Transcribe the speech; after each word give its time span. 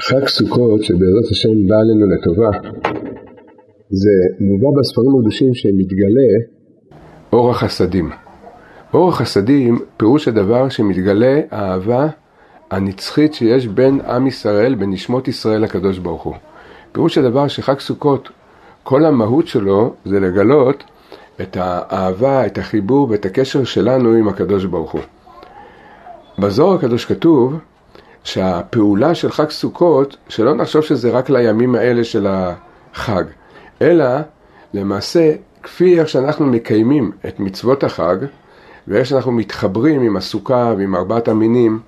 חג 0.00 0.28
סוכות 0.28 0.82
שבעזרת 0.82 1.30
השם 1.30 1.68
בא 1.68 1.76
עלינו 1.76 2.06
לטובה 2.06 2.50
זה 3.90 4.10
מובא 4.40 4.80
בספרים 4.80 5.10
הקדושים 5.18 5.54
שמתגלה 5.54 6.30
אור 7.32 7.50
החסדים. 7.50 8.10
אור 8.94 9.08
החסדים 9.08 9.78
פירוש 9.96 10.28
הדבר 10.28 10.68
שמתגלה 10.68 11.40
האהבה 11.50 12.08
הנצחית 12.70 13.34
שיש 13.34 13.66
בין 13.66 14.00
עם 14.00 14.26
ישראל, 14.26 14.74
בין 14.74 14.90
נשמות 14.90 15.28
ישראל 15.28 15.60
לקדוש 15.60 15.98
ברוך 15.98 16.22
הוא. 16.22 16.34
פירוש 16.92 17.18
הדבר 17.18 17.48
שחג 17.48 17.78
סוכות, 17.78 18.28
כל 18.82 19.04
המהות 19.04 19.46
שלו 19.46 19.94
זה 20.04 20.20
לגלות 20.20 20.84
את 21.40 21.56
האהבה, 21.60 22.46
את 22.46 22.58
החיבור 22.58 23.10
ואת 23.10 23.26
הקשר 23.26 23.64
שלנו 23.64 24.12
עם 24.12 24.28
הקדוש 24.28 24.64
ברוך 24.64 24.92
הוא. 24.92 25.00
בזוהר 26.38 26.74
הקדוש 26.74 27.04
כתוב 27.04 27.54
שהפעולה 28.26 29.14
של 29.14 29.32
חג 29.32 29.50
סוכות, 29.50 30.16
שלא 30.28 30.54
נחשוב 30.54 30.82
שזה 30.82 31.10
רק 31.10 31.30
לימים 31.30 31.74
האלה 31.74 32.04
של 32.04 32.26
החג, 32.30 33.24
אלא 33.82 34.04
למעשה 34.74 35.32
כפי 35.62 36.00
איך 36.00 36.08
שאנחנו 36.08 36.46
מקיימים 36.46 37.10
את 37.28 37.40
מצוות 37.40 37.84
החג, 37.84 38.16
ואיך 38.88 39.06
שאנחנו 39.06 39.32
מתחברים 39.32 40.02
עם 40.02 40.16
הסוכה 40.16 40.74
ועם 40.78 40.96
ארבעת 40.96 41.28
המינים, 41.28 41.80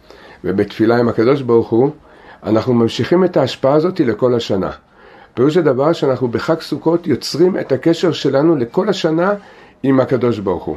ובתפילה 0.45 0.96
עם 0.98 1.09
הקדוש 1.09 1.43
ברוך 1.43 1.69
הוא, 1.69 1.91
אנחנו 2.43 2.74
ממשיכים 2.74 3.24
את 3.24 3.37
ההשפעה 3.37 3.74
הזאת 3.74 4.01
לכל 4.01 4.34
השנה. 4.34 4.70
פירוש 5.34 5.57
הדבר 5.57 5.93
שאנחנו 5.93 6.29
בחג 6.29 6.60
סוכות 6.60 7.07
יוצרים 7.07 7.59
את 7.59 7.73
הקשר 7.73 8.12
שלנו 8.12 8.57
לכל 8.57 8.88
השנה 8.88 9.32
עם 9.82 10.01
הקדוש 10.01 10.38
ברוך 10.38 10.65
הוא. 10.65 10.77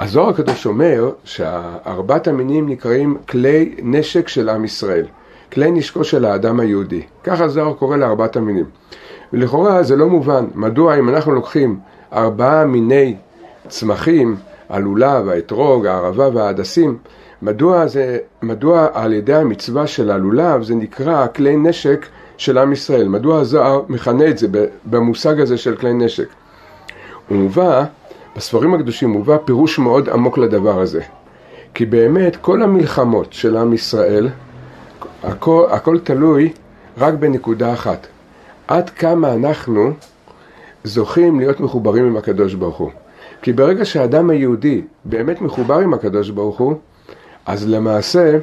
הזוהר 0.00 0.28
הקדוש 0.28 0.66
אומר 0.66 1.10
שארבעת 1.24 2.28
המינים 2.28 2.68
נקראים 2.68 3.16
כלי 3.28 3.74
נשק 3.82 4.28
של 4.28 4.48
עם 4.48 4.64
ישראל, 4.64 5.06
כלי 5.52 5.70
נשקו 5.70 6.04
של 6.04 6.24
האדם 6.24 6.60
היהודי. 6.60 7.02
ככה 7.24 7.44
הזוהר 7.44 7.72
קורא 7.72 7.96
לארבעת 7.96 8.36
המינים. 8.36 8.64
ולכאורה 9.32 9.82
זה 9.82 9.96
לא 9.96 10.08
מובן, 10.08 10.44
מדוע 10.54 10.98
אם 10.98 11.08
אנחנו 11.08 11.32
לוקחים 11.32 11.78
ארבעה 12.12 12.64
מיני 12.64 13.16
צמחים, 13.68 14.36
הלולב, 14.68 15.28
האתרוג, 15.28 15.86
הערבה 15.86 16.28
וההדסים, 16.34 16.98
מדוע, 17.42 17.86
זה, 17.86 18.18
מדוע 18.42 18.86
על 18.92 19.12
ידי 19.12 19.34
המצווה 19.34 19.86
של 19.86 20.10
הלולב 20.10 20.62
זה 20.62 20.74
נקרא 20.74 21.26
כלי 21.26 21.56
נשק 21.56 22.06
של 22.36 22.58
עם 22.58 22.72
ישראל? 22.72 23.08
מדוע 23.08 23.40
הזוהר 23.40 23.82
מכנה 23.88 24.28
את 24.28 24.38
זה 24.38 24.46
במושג 24.84 25.40
הזה 25.40 25.58
של 25.58 25.76
כלי 25.76 25.92
נשק? 25.92 26.28
הוא 27.28 27.38
מובא 27.38 27.84
בספרים 28.36 28.74
הקדושים 28.74 29.10
מובא 29.10 29.36
פירוש 29.44 29.78
מאוד 29.78 30.08
עמוק 30.08 30.38
לדבר 30.38 30.80
הזה. 30.80 31.00
כי 31.74 31.86
באמת 31.86 32.36
כל 32.36 32.62
המלחמות 32.62 33.32
של 33.32 33.56
עם 33.56 33.72
ישראל, 33.72 34.28
הכל, 35.22 35.66
הכל 35.70 35.98
תלוי 35.98 36.52
רק 36.98 37.14
בנקודה 37.14 37.72
אחת. 37.72 38.06
עד 38.68 38.90
כמה 38.90 39.32
אנחנו 39.34 39.92
זוכים 40.84 41.40
להיות 41.40 41.60
מחוברים 41.60 42.06
עם 42.06 42.16
הקדוש 42.16 42.54
ברוך 42.54 42.76
הוא. 42.76 42.90
כי 43.42 43.52
ברגע 43.52 43.84
שהאדם 43.84 44.30
היהודי 44.30 44.82
באמת 45.04 45.40
מחובר 45.40 45.78
עם 45.78 45.94
הקדוש 45.94 46.30
ברוך 46.30 46.58
הוא, 46.58 46.74
אז 47.46 47.68
למעשה 47.68 48.38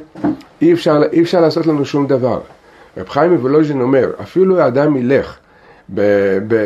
אי 0.62 0.72
אפשר, 0.72 1.02
אי 1.12 1.22
אפשר 1.22 1.40
לעשות 1.40 1.66
לנו 1.66 1.84
שום 1.84 2.06
דבר. 2.06 2.40
רב 2.96 3.08
חיים 3.08 3.32
מוולוז'ין 3.32 3.80
אומר, 3.80 4.10
אפילו 4.22 4.60
האדם 4.60 4.96
ילך 4.96 5.36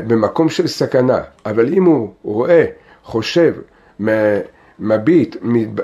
במקום 0.06 0.48
של 0.48 0.66
סכנה, 0.66 1.18
אבל 1.46 1.72
אם 1.72 1.84
הוא 1.84 2.10
רואה 2.22 2.64
חושב, 3.04 3.54
מביט, 4.78 5.36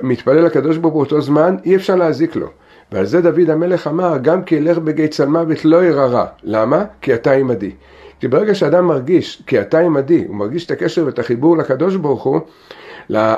מתפלל 0.03 0.45
לקדוש 0.45 0.77
ברוך 0.77 0.95
הוא 0.95 1.03
באותו 1.03 1.21
זמן, 1.21 1.57
אי 1.65 1.77
אפשר 1.77 1.97
להזיק 1.97 2.37
לו. 2.37 2.47
ועל 2.93 3.07
זה 3.07 3.21
דוד 3.21 3.51
המלך 3.51 3.87
אמר, 3.87 4.19
גם 4.23 4.43
כי 4.43 4.55
ילך 4.55 4.79
בגיא 4.79 5.07
צל 5.07 5.27
מוות 5.27 5.65
לא 5.65 5.85
ירא 5.85 6.25
למה? 6.43 6.85
כי 7.01 7.15
אתה 7.15 7.33
עמדי. 7.33 7.71
כי 8.21 8.29
ברגע 8.29 8.55
שאדם 8.55 8.85
מרגיש, 8.85 9.43
כי 9.47 9.61
אתה 9.61 9.79
עמדי, 9.79 10.25
הוא 10.29 10.37
מרגיש 10.37 10.67
את 10.67 10.71
הקשר 10.71 11.07
ואת 11.07 11.19
החיבור 11.19 11.57
לקדוש 11.57 11.97
ברוך 11.97 12.23
הוא, 12.23 12.41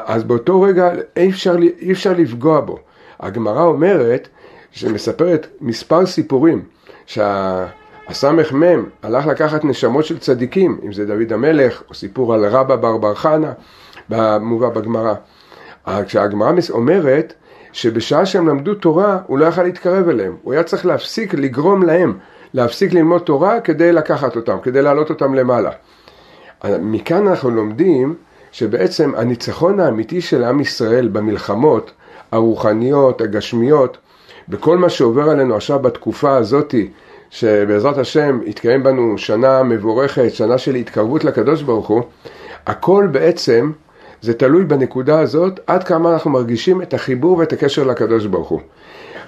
אז 0.06 0.24
באותו 0.24 0.62
רגע 0.62 0.90
אי 1.16 1.30
אפשר, 1.30 1.56
אי 1.80 1.92
אפשר 1.92 2.12
לפגוע 2.12 2.60
בו. 2.60 2.78
הגמרא 3.20 3.62
אומרת, 3.62 4.28
שמספרת 4.70 5.46
מספר 5.60 6.06
סיפורים, 6.06 6.62
שה... 7.06 7.66
הסמ"ם 8.10 8.84
הלך 9.03 9.26
לקחת 9.26 9.65
נשמות 9.65 10.04
של 10.04 10.19
צדיקים, 10.19 10.81
אם 10.84 10.93
זה 10.93 11.06
דוד 11.06 11.32
המלך, 11.32 11.82
או 11.88 11.94
סיפור 11.94 12.34
על 12.34 12.47
רבא 12.47 12.76
בר 12.76 12.97
בר 12.97 13.15
חנה, 13.15 13.53
במובא 14.09 14.69
בגמרא. 14.69 15.15
כשהגמרא 16.06 16.53
אומרת 16.70 17.34
שבשעה 17.72 18.26
שהם 18.26 18.49
למדו 18.49 18.75
תורה, 18.75 19.19
הוא 19.26 19.38
לא 19.38 19.47
יכל 19.47 19.62
להתקרב 19.62 20.09
אליהם. 20.09 20.37
הוא 20.43 20.53
היה 20.53 20.62
צריך 20.62 20.87
להפסיק, 20.87 21.34
לגרום 21.34 21.82
להם 21.82 22.19
להפסיק 22.54 22.93
ללמוד 22.93 23.22
תורה 23.22 23.60
כדי 23.60 23.93
לקחת 23.93 24.37
אותם, 24.37 24.56
כדי 24.62 24.82
להעלות 24.82 25.10
אותם 25.10 25.34
למעלה. 25.34 25.70
מכאן 26.65 27.28
אנחנו 27.28 27.50
לומדים 27.50 28.15
שבעצם 28.53 29.12
הניצחון 29.16 29.81
האמיתי 29.81 30.20
של 30.20 30.44
עם 30.44 30.60
ישראל 30.60 31.09
במלחמות 31.09 31.91
הרוחניות, 32.32 33.20
הגשמיות, 33.20 33.99
בכל 34.49 34.78
מה 34.78 34.88
שעובר 34.88 35.31
עלינו 35.31 35.56
עכשיו 35.56 35.78
בתקופה 35.78 36.37
הזאתי, 36.37 36.91
שבעזרת 37.30 37.98
השם 37.98 38.41
יתקיים 38.44 38.82
בנו 38.82 39.18
שנה 39.18 39.62
מבורכת, 39.62 40.34
שנה 40.34 40.58
של 40.58 40.74
התקרבות 40.74 41.24
לקדוש 41.24 41.62
ברוך 41.62 41.88
הוא, 41.88 42.02
הכל 42.66 43.08
בעצם 43.12 43.72
זה 44.22 44.34
תלוי 44.34 44.64
בנקודה 44.64 45.20
הזאת 45.20 45.60
עד 45.66 45.84
כמה 45.84 46.12
אנחנו 46.12 46.30
מרגישים 46.30 46.82
את 46.82 46.94
החיבור 46.94 47.38
ואת 47.38 47.52
הקשר 47.52 47.84
לקדוש 47.84 48.26
ברוך 48.26 48.48
הוא. 48.48 48.60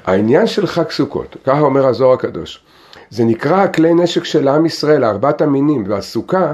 העניין 0.04 0.46
של 0.46 0.66
חג 0.66 0.90
סוכות, 0.90 1.36
ככה 1.44 1.60
אומר 1.60 1.86
הזוהר 1.86 2.12
הקדוש, 2.12 2.64
זה 3.10 3.24
נקרא 3.24 3.66
כלי 3.66 3.94
נשק 3.94 4.24
של 4.24 4.48
עם 4.48 4.66
ישראל, 4.66 5.04
ארבעת 5.04 5.40
המינים, 5.40 5.84
והסוכה, 5.88 6.52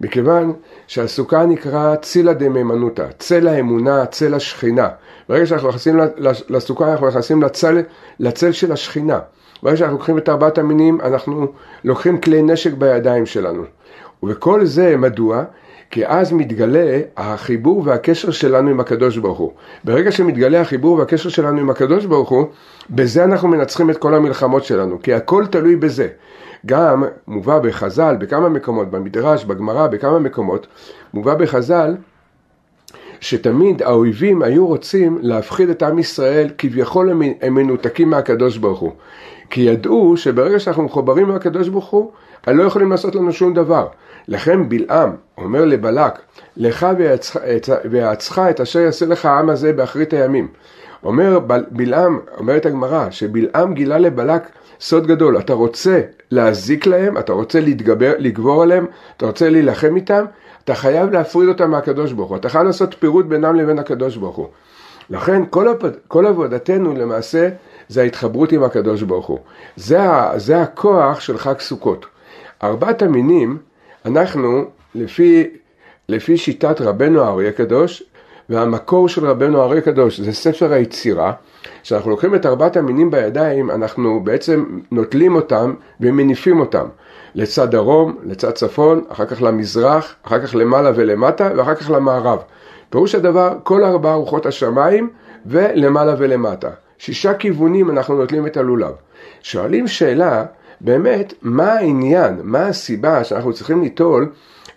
מכיוון 0.00 0.52
שהסוכה 0.86 1.44
נקרא 1.44 1.96
צילה 1.96 2.34
דמימנותא, 2.34 3.06
צל 3.18 3.48
האמונה, 3.48 4.06
צל 4.06 4.34
השכינה. 4.34 4.88
ברגע 5.28 5.46
שאנחנו 5.46 5.68
נכנסים 5.68 6.00
לסוכה 6.48 6.92
אנחנו 6.92 7.08
נכנסים 7.08 7.42
לצל, 7.42 7.78
לצל 8.20 8.52
של 8.52 8.72
השכינה. 8.72 9.18
ברגע 9.62 9.76
שאנחנו 9.76 9.96
לוקחים 9.96 10.18
את 10.18 10.28
ארבעת 10.28 10.58
המינים, 10.58 11.00
אנחנו 11.00 11.46
לוקחים 11.84 12.20
כלי 12.20 12.42
נשק 12.42 12.72
בידיים 12.72 13.26
שלנו. 13.26 13.62
וכל 14.22 14.64
זה 14.64 14.96
מדוע? 14.96 15.44
כי 15.90 16.06
אז 16.06 16.32
מתגלה 16.32 17.00
החיבור 17.16 17.82
והקשר 17.86 18.30
שלנו 18.30 18.70
עם 18.70 18.80
הקדוש 18.80 19.16
ברוך 19.16 19.38
הוא. 19.38 19.52
ברגע 19.84 20.12
שמתגלה 20.12 20.60
החיבור 20.60 20.98
והקשר 20.98 21.28
שלנו 21.28 21.60
עם 21.60 21.70
הקדוש 21.70 22.04
ברוך 22.04 22.28
הוא, 22.28 22.46
בזה 22.90 23.24
אנחנו 23.24 23.48
מנצחים 23.48 23.90
את 23.90 23.98
כל 23.98 24.14
המלחמות 24.14 24.64
שלנו, 24.64 25.02
כי 25.02 25.14
הכל 25.14 25.46
תלוי 25.46 25.76
בזה. 25.76 26.08
גם 26.66 27.04
מובא 27.28 27.58
בחז"ל, 27.58 28.16
בכמה 28.20 28.48
מקומות, 28.48 28.90
במדרש, 28.90 29.44
בגמרא, 29.44 29.86
בכמה 29.86 30.18
מקומות, 30.18 30.66
מובא 31.14 31.34
בחז"ל 31.34 31.96
שתמיד 33.20 33.82
האויבים 33.82 34.42
היו 34.42 34.66
רוצים 34.66 35.18
להפחיד 35.22 35.70
את 35.70 35.82
עם 35.82 35.98
ישראל, 35.98 36.50
כביכול 36.58 37.10
הם 37.40 37.54
מנותקים 37.54 38.10
מהקדוש 38.10 38.56
ברוך 38.56 38.80
הוא. 38.80 38.92
כי 39.50 39.60
ידעו 39.60 40.16
שברגע 40.16 40.58
שאנחנו 40.58 40.82
מחוברים 40.82 41.28
מהקדוש 41.28 41.68
ברוך 41.68 41.88
הוא, 41.90 42.12
הם 42.46 42.58
לא 42.58 42.62
יכולים 42.62 42.90
לעשות 42.90 43.14
לנו 43.14 43.32
שום 43.32 43.54
דבר. 43.54 43.86
לכן 44.28 44.68
בלעם 44.68 45.10
אומר 45.38 45.64
לבלק, 45.64 46.12
לך 46.56 46.86
ויעצך 47.90 48.42
את 48.50 48.60
אשר 48.60 48.80
יעשה 48.80 49.06
לך 49.06 49.24
העם 49.26 49.50
הזה 49.50 49.72
באחרית 49.72 50.12
הימים. 50.12 50.48
אומר 51.04 51.38
בלעם, 51.70 52.20
אומרת 52.38 52.66
הגמרא, 52.66 53.10
שבלעם 53.10 53.74
גילה 53.74 53.98
לבלק 53.98 54.42
סוד 54.80 55.06
גדול, 55.06 55.38
אתה 55.38 55.52
רוצה 55.52 56.00
להזיק 56.30 56.86
להם, 56.86 57.18
אתה 57.18 57.32
רוצה 57.32 57.60
להתגבר, 57.60 58.12
לגבור 58.18 58.62
עליהם, 58.62 58.86
אתה 59.16 59.26
רוצה 59.26 59.50
להילחם 59.50 59.96
איתם, 59.96 60.24
אתה 60.64 60.74
חייב 60.74 61.10
להפריד 61.10 61.48
אותם 61.48 61.70
מהקדוש 61.70 62.12
ברוך 62.12 62.28
הוא, 62.28 62.36
אתה 62.36 62.48
חייב 62.48 62.64
לעשות 62.64 62.94
פירוט 62.98 63.26
בינם 63.26 63.54
לבין 63.54 63.78
הקדוש 63.78 64.16
ברוך 64.16 64.36
הוא. 64.36 64.46
לכן 65.10 65.42
כל, 65.50 65.68
עבוד, 65.68 65.96
כל 66.08 66.26
עבודתנו 66.26 66.94
למעשה 66.94 67.48
זה 67.90 68.02
ההתחברות 68.02 68.52
עם 68.52 68.62
הקדוש 68.62 69.02
ברוך 69.02 69.26
הוא. 69.26 69.38
זה, 69.76 69.98
זה 70.36 70.62
הכוח 70.62 71.20
של 71.20 71.38
חג 71.38 71.58
סוכות. 71.58 72.06
ארבעת 72.62 73.02
המינים, 73.02 73.58
אנחנו, 74.04 74.64
לפי, 74.94 75.50
לפי 76.08 76.36
שיטת 76.36 76.80
רבנו 76.80 77.22
האריה 77.22 77.48
הקדוש, 77.48 78.02
והמקור 78.48 79.08
של 79.08 79.26
רבנו 79.26 79.60
האריה 79.60 79.78
הקדוש 79.78 80.20
זה 80.20 80.32
ספר 80.32 80.72
היצירה, 80.72 81.32
כשאנחנו 81.82 82.10
לוקחים 82.10 82.34
את 82.34 82.46
ארבעת 82.46 82.76
המינים 82.76 83.10
בידיים, 83.10 83.70
אנחנו 83.70 84.20
בעצם 84.24 84.64
נוטלים 84.90 85.34
אותם 85.34 85.74
ומניפים 86.00 86.60
אותם. 86.60 86.86
לצד 87.34 87.70
דרום, 87.70 88.16
לצד 88.24 88.50
צפון, 88.50 89.04
אחר 89.08 89.26
כך 89.26 89.42
למזרח, 89.42 90.14
אחר 90.22 90.46
כך 90.46 90.54
למעלה 90.54 90.92
ולמטה, 90.94 91.50
ואחר 91.56 91.74
כך 91.74 91.90
למערב. 91.90 92.38
פירוש 92.90 93.14
הדבר, 93.14 93.56
כל 93.62 93.84
ארבעה 93.84 94.14
רוחות 94.14 94.46
השמיים 94.46 95.10
ולמעלה 95.46 96.14
ולמטה. 96.18 96.70
שישה 97.00 97.34
כיוונים 97.34 97.90
אנחנו 97.90 98.14
נוטלים 98.14 98.46
את 98.46 98.56
הלולב. 98.56 98.92
שואלים 99.42 99.88
שאלה, 99.88 100.44
באמת, 100.80 101.34
מה 101.42 101.72
העניין, 101.72 102.40
מה 102.42 102.66
הסיבה 102.66 103.24
שאנחנו 103.24 103.52
צריכים 103.52 103.82
ליטול 103.82 104.32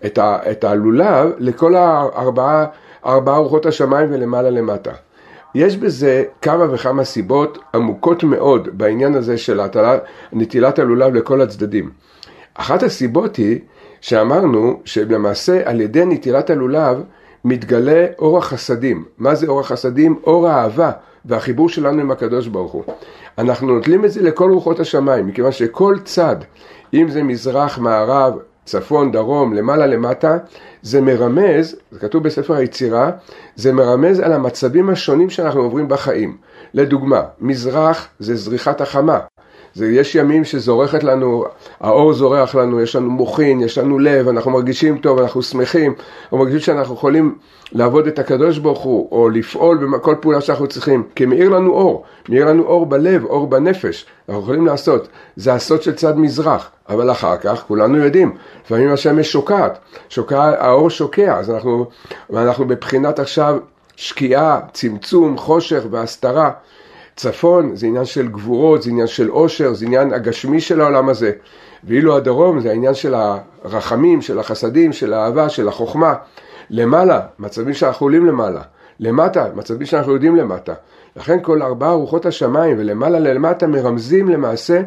את, 0.05 0.17
ה, 0.17 0.37
את 0.51 0.63
הלולב 0.63 1.31
לכל 1.39 1.75
הארבעה 1.75 2.65
ארבעה 3.05 3.37
רוחות 3.37 3.65
השמיים 3.65 4.09
ולמעלה 4.11 4.49
למטה. 4.49 4.91
יש 5.55 5.77
בזה 5.77 6.23
כמה 6.41 6.73
וכמה 6.73 7.03
סיבות 7.03 7.57
עמוקות 7.75 8.23
מאוד 8.23 8.67
בעניין 8.71 9.15
הזה 9.15 9.37
של 9.37 9.59
נטילת 10.33 10.79
הלולב 10.79 11.13
לכל 11.15 11.41
הצדדים. 11.41 11.89
אחת 12.53 12.83
הסיבות 12.83 13.35
היא 13.35 13.59
שאמרנו 14.01 14.79
שלמעשה 14.85 15.61
על 15.65 15.81
ידי 15.81 16.05
נטילת 16.05 16.49
הלולב 16.49 17.03
מתגלה 17.45 18.05
אור 18.19 18.37
החסדים. 18.37 19.05
מה 19.17 19.35
זה 19.35 19.47
אור 19.47 19.59
החסדים? 19.59 20.19
אור 20.23 20.47
האהבה 20.47 20.91
והחיבור 21.25 21.69
שלנו 21.69 22.01
עם 22.01 22.11
הקדוש 22.11 22.47
ברוך 22.47 22.71
הוא. 22.71 22.83
אנחנו 23.37 23.67
נוטלים 23.67 24.05
את 24.05 24.11
זה 24.11 24.21
לכל 24.21 24.51
רוחות 24.51 24.79
השמיים, 24.79 25.27
מכיוון 25.27 25.51
שכל 25.51 25.95
צד, 26.03 26.35
אם 26.93 27.09
זה 27.09 27.23
מזרח, 27.23 27.77
מערב, 27.77 28.33
צפון, 28.65 29.11
דרום, 29.11 29.53
למעלה, 29.53 29.87
למטה, 29.87 30.37
זה 30.81 31.01
מרמז, 31.01 31.75
זה 31.91 31.99
כתוב 31.99 32.23
בספר 32.23 32.53
היצירה, 32.53 33.11
זה 33.55 33.73
מרמז 33.73 34.19
על 34.19 34.33
המצבים 34.33 34.89
השונים 34.89 35.29
שאנחנו 35.29 35.61
עוברים 35.61 35.87
בחיים. 35.87 36.37
לדוגמה, 36.73 37.21
מזרח 37.41 38.07
זה 38.19 38.35
זריחת 38.35 38.81
החמה, 38.81 39.19
זה, 39.75 39.91
יש 39.91 40.15
ימים 40.15 40.45
שזורחת 40.45 41.03
לנו, 41.03 41.45
האור 41.79 42.13
זורח 42.13 42.55
לנו, 42.55 42.81
יש 42.81 42.95
לנו 42.95 43.09
מוחין, 43.09 43.61
יש 43.61 43.77
לנו 43.77 43.99
לב, 43.99 44.27
אנחנו 44.27 44.51
מרגישים 44.51 44.97
טוב, 44.97 45.19
אנחנו 45.19 45.43
שמחים, 45.43 45.93
אנחנו 46.23 46.37
מרגישים 46.37 46.59
שאנחנו 46.59 46.93
יכולים 46.93 47.35
לעבוד 47.71 48.07
את 48.07 48.19
הקדוש 48.19 48.57
ברוך 48.57 48.79
הוא, 48.79 49.07
או 49.11 49.29
לפעול 49.29 49.89
בכל 49.93 50.15
פעולה 50.21 50.41
שאנחנו 50.41 50.67
צריכים, 50.67 51.03
כי 51.15 51.25
מאיר 51.25 51.49
לנו 51.49 51.71
אור, 51.71 52.03
מאיר 52.29 52.45
לנו 52.45 52.63
אור 52.63 52.85
בלב, 52.85 53.25
אור 53.25 53.47
בנפש, 53.47 54.05
אנחנו 54.29 54.41
יכולים 54.41 54.65
לעשות, 54.65 55.07
זה 55.35 55.53
הסוד 55.53 55.81
של 55.81 55.95
צד 55.95 56.17
מזרח, 56.17 56.69
אבל 56.89 57.11
אחר 57.11 57.37
כך 57.37 57.63
כולנו 57.67 57.97
יודעים, 57.97 58.35
לפעמים 58.65 58.93
השמש 58.93 59.31
שוקעת, 59.31 59.77
שוקע, 60.09 60.41
האור 60.59 60.89
שוקע, 60.89 61.37
אז 61.39 61.49
אנחנו, 61.49 61.85
אנחנו 62.33 62.67
בבחינת 62.67 63.19
עכשיו 63.19 63.57
שקיעה, 63.95 64.59
צמצום, 64.73 65.37
חושך 65.37 65.83
והסתרה. 65.91 66.51
צפון 67.15 67.75
זה 67.75 67.87
עניין 67.87 68.05
של 68.05 68.27
גבורות, 68.27 68.83
זה 68.83 68.89
עניין 68.89 69.07
של 69.07 69.29
עושר, 69.29 69.73
זה 69.73 69.85
עניין 69.85 70.13
הגשמי 70.13 70.61
של 70.61 70.81
העולם 70.81 71.09
הזה. 71.09 71.31
ואילו 71.83 72.17
הדרום 72.17 72.59
זה 72.59 72.69
העניין 72.69 72.93
של 72.93 73.13
הרחמים, 73.63 74.21
של 74.21 74.39
החסדים, 74.39 74.93
של 74.93 75.13
האהבה, 75.13 75.49
של 75.49 75.67
החוכמה. 75.67 76.13
למעלה, 76.69 77.19
מצבים 77.39 77.73
שאנחנו 77.73 78.05
עולים 78.05 78.25
למעלה. 78.25 78.61
למטה, 78.99 79.47
מצבים 79.55 79.85
שאנחנו 79.85 80.13
יודעים 80.13 80.35
למטה. 80.35 80.73
לכן 81.15 81.37
כל 81.41 81.61
ארבעה 81.61 81.93
רוחות 81.93 82.25
השמיים 82.25 82.75
ולמעלה 82.79 83.19
ללמטה 83.19 83.67
מרמזים 83.67 84.29
למעשה 84.29 84.81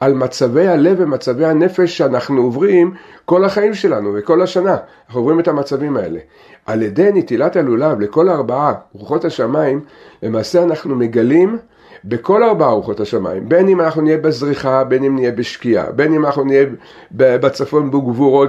על 0.00 0.14
מצבי 0.14 0.68
הלב 0.68 0.96
ומצבי 1.00 1.44
הנפש 1.44 1.98
שאנחנו 1.98 2.42
עוברים 2.42 2.94
כל 3.24 3.44
החיים 3.44 3.74
שלנו 3.74 4.10
וכל 4.14 4.42
השנה. 4.42 4.76
אנחנו 5.06 5.20
עוברים 5.20 5.40
את 5.40 5.48
המצבים 5.48 5.96
האלה. 5.96 6.20
על 6.66 6.82
ידי 6.82 7.10
נטילת 7.14 7.56
הלולב 7.56 8.00
לכל 8.00 8.28
ארבעה 8.28 8.74
רוחות 8.92 9.24
השמיים, 9.24 9.80
למעשה 10.22 10.62
אנחנו 10.62 10.96
מגלים 10.96 11.58
בכל 12.04 12.42
ארבעה 12.42 12.70
רוחות 12.70 13.00
השמיים, 13.00 13.48
בין 13.48 13.68
אם 13.68 13.80
אנחנו 13.80 14.02
נהיה 14.02 14.18
בזריחה, 14.18 14.84
בין 14.84 15.04
אם 15.04 15.14
נהיה 15.14 15.32
בשקיעה, 15.32 15.92
בין 15.92 16.14
אם 16.14 16.26
אנחנו 16.26 16.44
נהיה 16.44 16.66
בצפון 17.12 17.90
בגבורות 17.90 18.48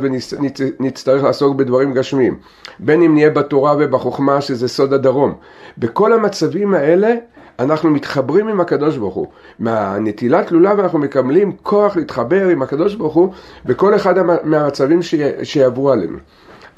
ונצטרך 0.80 1.24
לעסוק 1.24 1.56
בדברים 1.56 1.94
גשמיים, 1.94 2.38
בין 2.80 3.02
אם 3.02 3.14
נהיה 3.14 3.30
בתורה 3.30 3.76
ובחוכמה 3.80 4.42
שזה 4.42 4.68
סוד 4.68 4.94
הדרום. 4.94 5.34
בכל 5.78 6.14
המצבים 6.14 6.74
האלה 6.74 7.16
אנחנו 7.60 7.90
מתחברים 7.90 8.48
עם 8.48 8.60
הקדוש 8.60 8.98
ברוך 8.98 9.16
הוא. 9.16 9.28
מהנטילת 9.60 10.52
לולב 10.52 10.80
אנחנו 10.80 11.00
מקבלים 11.00 11.52
כוח 11.64 11.98
להתחבר 11.98 12.48
עם 12.48 12.62
הקדוש 12.62 12.96
ברוך 12.96 13.14
הוא 13.14 13.34
בכל 13.66 13.96
אחד 13.96 14.14
מהמצבים 14.44 15.00
שיעברו 15.44 15.92
עלינו. 15.92 16.18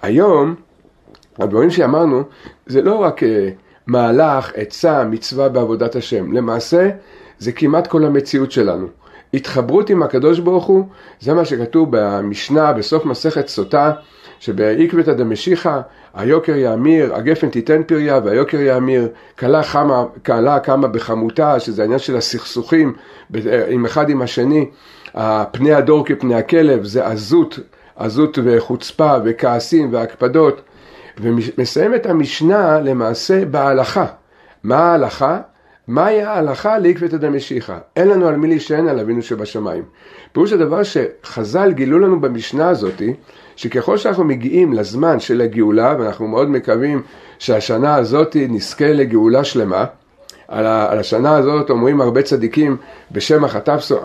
היום, 0.02 0.56
הדברים 1.40 1.70
שאמרנו, 1.70 2.24
זה 2.66 2.82
לא 2.82 2.96
רק 2.96 3.24
אה, 3.24 3.50
מהלך, 3.88 4.52
עצה, 4.56 5.04
מצווה 5.04 5.50
בעבודת 5.50 5.96
השם. 5.96 6.34
למעשה, 6.34 6.90
זה 7.40 7.52
כמעט 7.52 7.88
כל 7.88 8.06
המציאות 8.06 8.52
שלנו. 8.52 8.88
התחברות 9.34 9.90
עם 9.90 10.04
הקדוש 10.04 10.40
ברוך 10.40 10.66
הוא, 10.66 10.86
זה 11.20 11.34
מה 11.34 11.46
שכתוב 11.46 11.88
במשנה 11.92 12.74
בסוף 12.74 13.06
מסכת 13.06 13.48
סוטה, 13.48 13.92
שבעקבתא 14.40 15.14
דמשיחא, 15.14 15.80
היוקר 16.14 16.56
יאמיר, 16.56 17.16
הגפן 17.16 17.50
תיתן 17.50 17.84
פריה 17.84 18.20
והיוקר 18.24 18.60
יאמיר, 18.60 19.08
כלה 19.40 19.64
חמה, 19.64 20.04
כלה 20.26 20.60
קמה 20.60 20.88
בחמותה, 20.88 21.60
שזה 21.60 21.82
העניין 21.82 22.00
של 22.00 22.16
הסכסוכים 22.16 22.94
עם 23.70 23.86
אחד 23.86 24.10
עם 24.10 24.22
השני, 24.22 24.70
פני 25.52 25.74
הדור 25.74 26.06
כפני 26.06 26.36
הכלב, 26.36 26.84
זה 26.84 27.08
עזות, 27.08 27.60
עזות 27.96 28.40
וחוצפה 28.44 29.16
וכעסים 29.26 29.94
והקפדות. 29.94 30.62
ומסיים 31.22 31.96
את 31.96 32.06
המשנה 32.06 32.80
למעשה 32.80 33.46
בהלכה. 33.46 34.06
מה 34.64 34.78
ההלכה? 34.78 35.40
מהי 35.88 36.22
ההלכה 36.22 36.78
לעקבתא 36.78 37.18
דמשיחא? 37.18 37.78
אין 37.96 38.08
לנו 38.08 38.28
על 38.28 38.36
מי 38.36 38.48
להישען 38.48 38.88
על 38.88 39.00
אבינו 39.00 39.22
שבשמיים. 39.22 39.84
פירוש 40.32 40.54
הדבר 40.54 40.82
שחז"ל 40.84 41.72
גילו 41.72 42.00
לנו 42.00 42.22
במשנה 42.22 42.70
הזאתי, 42.70 43.14
שככל 43.56 43.98
שאנחנו 43.98 44.24
מגיעים 44.24 44.74
לזמן 44.74 45.20
של 45.20 45.42
הגאולה, 45.42 45.96
ואנחנו 46.00 46.28
מאוד 46.28 46.50
מקווים 46.50 47.02
שהשנה 47.40 47.96
הזאת 47.96 48.36
נזכה 48.50 48.94
לגאולה 48.94 49.44
שלמה, 49.44 49.86
על, 50.48 50.66
השנה 51.00 51.36
הזאת 51.36 51.70
אומרים 51.70 52.02
הרבה 52.02 52.22
צדיקים 52.22 52.78
בשם 53.12 53.44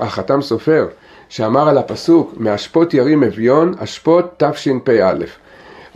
החתם 0.01 0.41
סופר, 0.41 0.87
שאמר 1.29 1.69
על 1.69 1.79
הפסוק, 1.79 2.35
מאשפות 2.37 2.95
ירים 2.95 3.25
אביון, 3.25 3.75
אשפות 3.79 4.43
תשפ"א. 4.43 5.15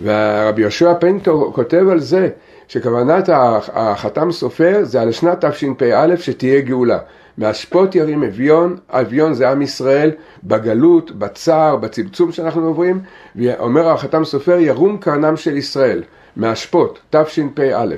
ורבי 0.00 0.62
יהושע 0.62 0.94
פנטו 0.94 1.52
כותב 1.54 1.84
על 1.90 2.00
זה 2.00 2.28
שכוונת 2.68 3.28
החתם 3.72 4.32
סופר 4.32 4.78
זה 4.82 5.02
על 5.02 5.12
שנת 5.12 5.44
תשפ"א 5.44 6.16
שתהיה 6.16 6.60
גאולה. 6.60 6.98
מאשפות 7.38 7.94
ירים 7.94 8.24
אביון, 8.24 8.76
אביון 8.90 9.34
זה 9.34 9.50
עם 9.50 9.62
ישראל 9.62 10.10
בגלות, 10.44 11.10
בצער, 11.10 11.76
בצמצום 11.76 12.32
שאנחנו 12.32 12.66
עוברים, 12.66 13.00
ואומר 13.36 13.88
החתם 13.88 14.24
סופר 14.24 14.58
ירום 14.58 14.98
קרנם 14.98 15.36
של 15.36 15.56
ישראל, 15.56 16.02
מאשפות, 16.36 16.98
תשפ"א. 17.10 17.94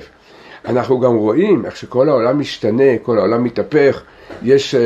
אנחנו 0.65 0.99
גם 0.99 1.15
רואים 1.15 1.65
איך 1.65 1.75
שכל 1.75 2.09
העולם 2.09 2.39
משתנה, 2.39 2.97
כל 3.03 3.17
העולם 3.17 3.43
מתהפך, 3.43 4.01
יש 4.43 4.75
uh, 4.75 4.77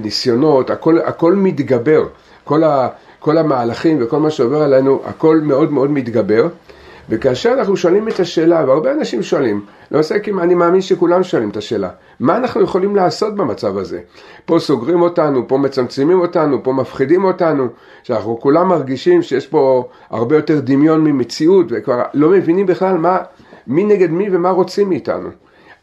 ניסיונות, 0.00 0.70
הכל, 0.70 0.98
הכל 0.98 1.34
מתגבר, 1.34 2.06
כל, 2.44 2.64
ה, 2.64 2.88
כל 3.20 3.38
המהלכים 3.38 3.98
וכל 4.00 4.18
מה 4.18 4.30
שעובר 4.30 4.62
עלינו, 4.62 5.00
הכל 5.04 5.40
מאוד 5.40 5.72
מאוד 5.72 5.90
מתגבר. 5.90 6.48
וכאשר 7.08 7.52
אנחנו 7.52 7.76
שואלים 7.76 8.08
את 8.08 8.20
השאלה, 8.20 8.64
והרבה 8.66 8.92
אנשים 8.92 9.22
שואלים, 9.22 9.64
למעשה 9.90 10.14
אני 10.40 10.54
מאמין 10.54 10.80
שכולם 10.80 11.22
שואלים 11.22 11.50
את 11.50 11.56
השאלה, 11.56 11.90
מה 12.20 12.36
אנחנו 12.36 12.60
יכולים 12.60 12.96
לעשות 12.96 13.34
במצב 13.34 13.78
הזה? 13.78 14.00
פה 14.44 14.58
סוגרים 14.58 15.02
אותנו, 15.02 15.48
פה 15.48 15.58
מצמצמים 15.58 16.20
אותנו, 16.20 16.62
פה 16.62 16.72
מפחידים 16.72 17.24
אותנו, 17.24 17.68
שאנחנו 18.02 18.40
כולם 18.40 18.68
מרגישים 18.68 19.22
שיש 19.22 19.46
פה 19.46 19.88
הרבה 20.10 20.36
יותר 20.36 20.60
דמיון 20.60 21.04
ממציאות, 21.04 21.66
וכבר 21.70 22.02
לא 22.14 22.30
מבינים 22.30 22.66
בכלל 22.66 22.98
מה, 22.98 23.18
מי 23.66 23.84
נגד 23.84 24.10
מי 24.10 24.28
ומה 24.32 24.50
רוצים 24.50 24.88
מאיתנו. 24.88 25.28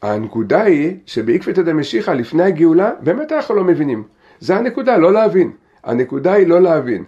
הנקודה 0.01 0.61
היא 0.61 0.95
שבעקבתא 1.05 1.61
דמשיחא 1.61 2.11
לפני 2.11 2.43
הגאולה, 2.43 2.91
באמת 2.99 3.31
אנחנו 3.31 3.55
לא 3.55 3.63
מבינים. 3.63 4.03
זה 4.39 4.55
הנקודה, 4.55 4.97
לא 4.97 5.13
להבין. 5.13 5.51
הנקודה 5.87 6.33
היא 6.33 6.47
לא 6.47 6.61
להבין. 6.61 7.03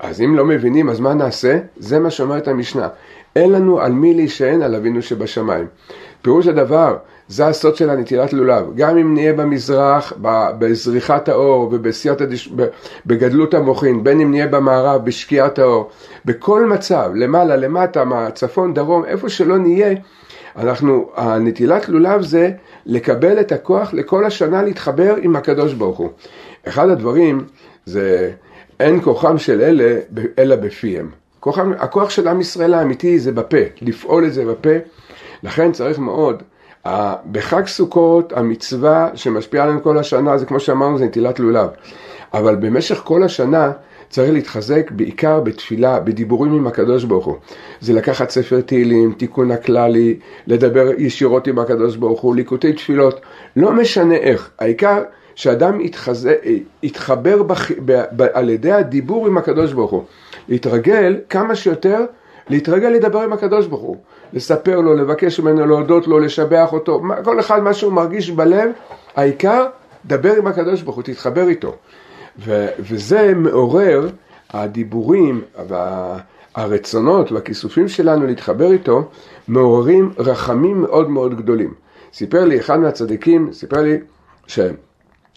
אז 0.00 0.20
אם 0.20 0.34
לא 0.34 0.44
מבינים, 0.44 0.88
אז 0.88 1.00
מה 1.00 1.14
נעשה? 1.14 1.58
זה 1.76 1.98
מה 1.98 2.10
שאומרת 2.10 2.48
המשנה. 2.48 2.88
אין 3.36 3.52
לנו 3.52 3.80
על 3.80 3.92
מי 3.92 4.14
להישען 4.14 4.62
על 4.62 4.74
אבינו 4.74 5.02
שבשמיים. 5.02 5.66
פירוש 6.22 6.46
הדבר, 6.46 6.96
זה 7.28 7.46
הסוד 7.46 7.76
של 7.76 7.90
הנטילת 7.90 8.32
לולב. 8.32 8.64
גם 8.76 8.98
אם 8.98 9.14
נהיה 9.14 9.32
במזרח, 9.32 10.12
בזריחת 10.58 11.28
האור 11.28 11.68
ובסייעתא 11.72 12.24
דש... 12.24 12.52
בגדלות 13.06 13.54
המוחין, 13.54 14.04
בין 14.04 14.20
אם 14.20 14.30
נהיה 14.30 14.46
במערב, 14.46 15.04
בשקיעת 15.04 15.58
האור, 15.58 15.90
בכל 16.24 16.66
מצב, 16.66 17.10
למעלה, 17.14 17.56
למטה, 17.56 18.04
מהצפון, 18.04 18.74
דרום, 18.74 19.04
איפה 19.04 19.28
שלא 19.28 19.58
נהיה, 19.58 19.94
אנחנו, 20.56 21.10
הנטילת 21.16 21.88
לולב 21.88 22.22
זה 22.22 22.50
לקבל 22.86 23.40
את 23.40 23.52
הכוח 23.52 23.94
לכל 23.94 24.24
השנה 24.24 24.62
להתחבר 24.62 25.14
עם 25.22 25.36
הקדוש 25.36 25.74
ברוך 25.74 25.98
הוא. 25.98 26.10
אחד 26.68 26.88
הדברים 26.88 27.44
זה 27.86 28.30
אין 28.80 29.02
כוחם 29.02 29.38
של 29.38 29.60
אלה 29.60 30.00
אלא 30.38 30.56
בפיהם. 30.56 31.10
כוחם, 31.40 31.72
הכוח 31.78 32.10
של 32.10 32.28
עם 32.28 32.40
ישראל 32.40 32.74
האמיתי 32.74 33.18
זה 33.18 33.32
בפה, 33.32 33.56
לפעול 33.82 34.26
את 34.26 34.34
זה 34.34 34.44
בפה, 34.44 34.70
לכן 35.42 35.72
צריך 35.72 35.98
מאוד. 35.98 36.42
בחג 37.32 37.66
סוכות 37.66 38.32
המצווה 38.32 39.10
שמשפיעה 39.14 39.64
עלינו 39.64 39.82
כל 39.82 39.98
השנה 39.98 40.38
זה 40.38 40.46
כמו 40.46 40.60
שאמרנו 40.60 40.98
זה 40.98 41.04
נטילת 41.04 41.40
לולב 41.40 41.68
אבל 42.34 42.56
במשך 42.56 43.00
כל 43.04 43.22
השנה 43.22 43.72
צריך 44.08 44.32
להתחזק 44.32 44.90
בעיקר 44.90 45.40
בתפילה, 45.40 46.00
בדיבורים 46.00 46.54
עם 46.54 46.66
הקדוש 46.66 47.04
ברוך 47.04 47.26
הוא. 47.26 47.36
זה 47.80 47.92
לקחת 47.92 48.30
ספר 48.30 48.60
תהילים, 48.60 49.12
תיקון 49.12 49.50
הכללי, 49.50 50.18
לדבר 50.46 50.90
ישירות 50.98 51.46
עם 51.46 51.58
הקדוש 51.58 51.96
ברוך 51.96 52.20
הוא, 52.20 52.36
ליקוטי 52.36 52.72
תפילות, 52.72 53.20
לא 53.56 53.72
משנה 53.72 54.14
איך, 54.14 54.50
העיקר 54.58 55.02
שאדם 55.34 55.80
יתחזה, 55.80 56.34
יתחבר 56.82 57.42
בח, 57.42 57.70
ב, 57.84 58.02
ב, 58.16 58.22
על 58.32 58.50
ידי 58.50 58.72
הדיבור 58.72 59.26
עם 59.26 59.38
הקדוש 59.38 59.72
ברוך 59.72 59.90
הוא, 59.90 60.04
להתרגל 60.48 61.20
כמה 61.28 61.54
שיותר 61.54 62.04
להתרגל 62.48 62.88
לדבר 62.88 63.20
עם 63.20 63.32
הקדוש 63.32 63.66
ברוך 63.66 63.82
הוא, 63.82 63.96
לספר 64.32 64.80
לו, 64.80 64.94
לבקש 64.94 65.40
ממנו, 65.40 65.66
להודות 65.66 66.06
לו, 66.06 66.18
לשבח 66.18 66.72
אותו, 66.72 67.02
כל 67.24 67.40
אחד 67.40 67.62
מה 67.62 67.74
שהוא 67.74 67.92
מרגיש 67.92 68.30
בלב, 68.30 68.70
העיקר, 69.16 69.66
דבר 70.06 70.32
עם 70.38 70.46
הקדוש 70.46 70.82
ברוך 70.82 70.96
הוא, 70.96 71.04
תתחבר 71.04 71.48
איתו. 71.48 71.74
ו- 72.38 72.68
וזה 72.78 73.32
מעורר 73.36 74.08
הדיבורים 74.50 75.42
והרצונות 76.56 77.32
והכיסופים 77.32 77.88
שלנו 77.88 78.26
להתחבר 78.26 78.72
איתו, 78.72 79.08
מעוררים 79.48 80.12
רחמים 80.18 80.80
מאוד 80.80 81.10
מאוד 81.10 81.36
גדולים. 81.36 81.74
סיפר 82.12 82.44
לי 82.44 82.58
אחד 82.58 82.80
מהצדיקים, 82.80 83.52
סיפר 83.52 83.82
לי 83.82 83.98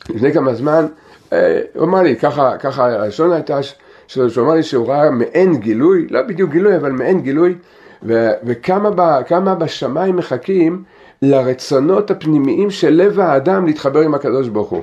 שלפני 0.08 0.34
כמה 0.34 0.54
זמן, 0.54 0.86
אה, 1.34 1.62
הוא 1.76 1.84
אמר 1.84 2.02
לי, 2.02 2.16
ככה, 2.16 2.58
ככה 2.58 2.94
הראשון 2.94 3.32
הייתה 3.32 3.60
שהוא 4.08 4.28
אמר 4.38 4.54
לי 4.54 4.64
שהוא 4.64 4.88
ראה 4.88 5.12
מעין 5.12 5.56
גילוי, 5.56 6.08
לא 6.10 6.22
בדיוק 6.22 6.52
גילוי, 6.52 6.76
אבל 6.76 6.92
מעין 6.92 7.22
גילוי, 7.22 7.56
ו, 8.04 8.30
וכמה 8.44 9.56
בשמיים 9.56 10.16
מחכים 10.16 10.84
לרצונות 11.22 12.12
הפנימיים 12.12 12.70
של 12.72 12.90
לב 12.90 13.20
האדם 13.20 13.66
להתחבר 13.66 14.00
עם 14.00 14.16
הקדוש 14.16 14.48
ברוך 14.50 14.70
הוא. 14.70 14.82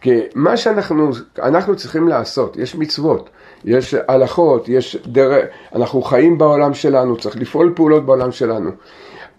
כי 0.00 0.20
מה 0.34 0.56
שאנחנו 0.56 1.10
אנחנו 1.42 1.76
צריכים 1.76 2.08
לעשות, 2.08 2.56
יש 2.56 2.74
מצוות, 2.74 3.30
יש 3.64 3.94
הלכות, 4.08 4.68
יש 4.68 4.96
דרך, 5.06 5.44
אנחנו 5.74 6.02
חיים 6.02 6.38
בעולם 6.38 6.74
שלנו, 6.74 7.16
צריך 7.16 7.36
לפעול 7.36 7.72
פעולות 7.76 8.06
בעולם 8.06 8.32
שלנו. 8.32 8.70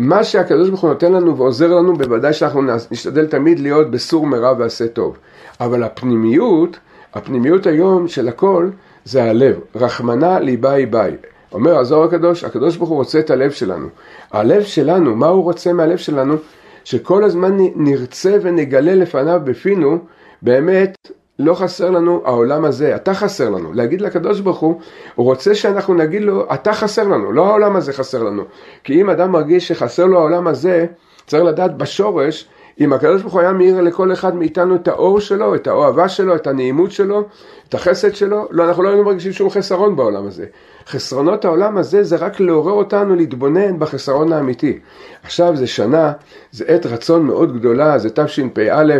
מה 0.01 0.24
שהקדוש 0.24 0.70
ברוך 0.70 0.81
הוא 0.81 0.89
נותן 0.89 1.12
לנו 1.12 1.38
ועוזר 1.38 1.67
לנו, 1.67 1.98
בוודאי 1.98 2.34
שאנחנו 2.34 2.62
נשתדל 2.91 3.27
תמיד 3.27 3.60
להיות 3.60 3.91
בסור 3.91 4.27
מרע 4.27 4.53
ועשה 4.58 4.88
טוב. 4.88 5.17
אבל 5.60 5.84
הפנימיות, 5.84 6.77
הפנימיות 7.13 7.65
היום 7.65 8.08
של 8.08 8.27
הכל, 8.27 8.70
זה 9.05 9.24
הלב. 9.24 9.60
רחמנא 9.75 10.39
ליבאי 10.39 10.86
באי. 10.86 11.12
אומר 11.53 11.77
הזוהר 11.77 12.03
הקדוש, 12.03 12.43
הקדוש 12.43 12.77
ברוך 12.77 12.89
הוא 12.89 12.98
רוצה 12.98 13.20
את 13.20 13.29
הלב 13.29 13.51
שלנו. 13.51 13.88
הלב 14.31 14.63
שלנו, 14.63 15.15
מה 15.15 15.27
הוא 15.27 15.43
רוצה 15.43 15.74
מהלב 15.74 15.98
שלנו? 15.98 16.36
שכל 16.84 17.24
הזמן 17.24 17.58
נרצה 17.75 18.38
ונגלה 18.41 18.96
לפניו 18.96 19.41
בפינו, 19.43 19.98
באמת 20.41 21.08
לא 21.42 21.54
חסר 21.54 21.90
לנו 21.90 22.22
העולם 22.26 22.66
הזה, 22.66 22.96
אתה 22.96 23.14
חסר 23.14 23.50
לנו. 23.50 23.74
להגיד 23.74 24.02
לקדוש 24.02 24.40
ברוך 24.40 24.60
הוא, 24.60 24.80
הוא 25.16 25.26
רוצה 25.26 25.56
שאנחנו 25.56 25.94
נגיד 25.94 26.22
לו, 26.22 26.46
אתה 26.54 26.74
חסר 26.74 27.04
לנו, 27.04 27.32
לא 27.32 27.48
העולם 27.48 27.76
הזה 27.76 27.94
חסר 27.94 28.24
לנו. 28.24 28.44
כי 28.84 29.02
אם 29.02 29.10
אדם 29.10 29.32
מרגיש 29.32 29.68
שחסר 29.68 30.06
לו 30.06 30.20
העולם 30.20 30.48
הזה, 30.48 30.86
צריך 31.28 31.44
לדעת 31.44 31.78
בשורש, 31.78 32.48
אם 32.80 32.94
הקדוש 32.94 33.22
ברוך 33.22 33.34
הוא 33.34 33.42
היה 33.42 33.54
מאיר 33.54 33.82
לכל 33.82 34.14
אחד 34.14 34.36
מאיתנו 34.36 34.76
את 34.76 34.88
האור 34.88 35.20
שלו, 35.20 35.56
את 35.56 35.68
האוהבה 35.68 36.10
שלו, 36.10 36.36
את 36.36 36.48
הנעימות 36.48 36.92
שלו, 36.92 37.24
את 37.70 37.74
החסד 37.74 38.16
שלו, 38.16 38.48
לא, 38.52 38.64
אנחנו 38.64 38.84
לא 38.84 38.90
היינו 38.90 39.04
מרגישים 39.04 39.32
שום 39.32 39.50
חסרון 39.50 39.96
בעולם 39.96 40.28
הזה. 40.28 40.46
חסרונות 40.88 41.46
העולם 41.46 41.78
הזה 41.78 42.04
זה 42.04 42.16
רק 42.16 42.40
לעורר 42.40 42.74
אותנו 42.74 43.16
להתבונן 43.16 43.80
בחסרון 43.80 44.34
האמיתי. 44.34 44.80
עכשיו 45.24 45.56
זה 45.56 45.68
שנה, 45.68 46.12
זה 46.52 46.66
עת 46.68 46.86
רצון 46.86 47.26
מאוד 47.26 47.60
גדולה, 47.60 47.98
זה 47.98 48.10
תשפ"א. 48.10 48.94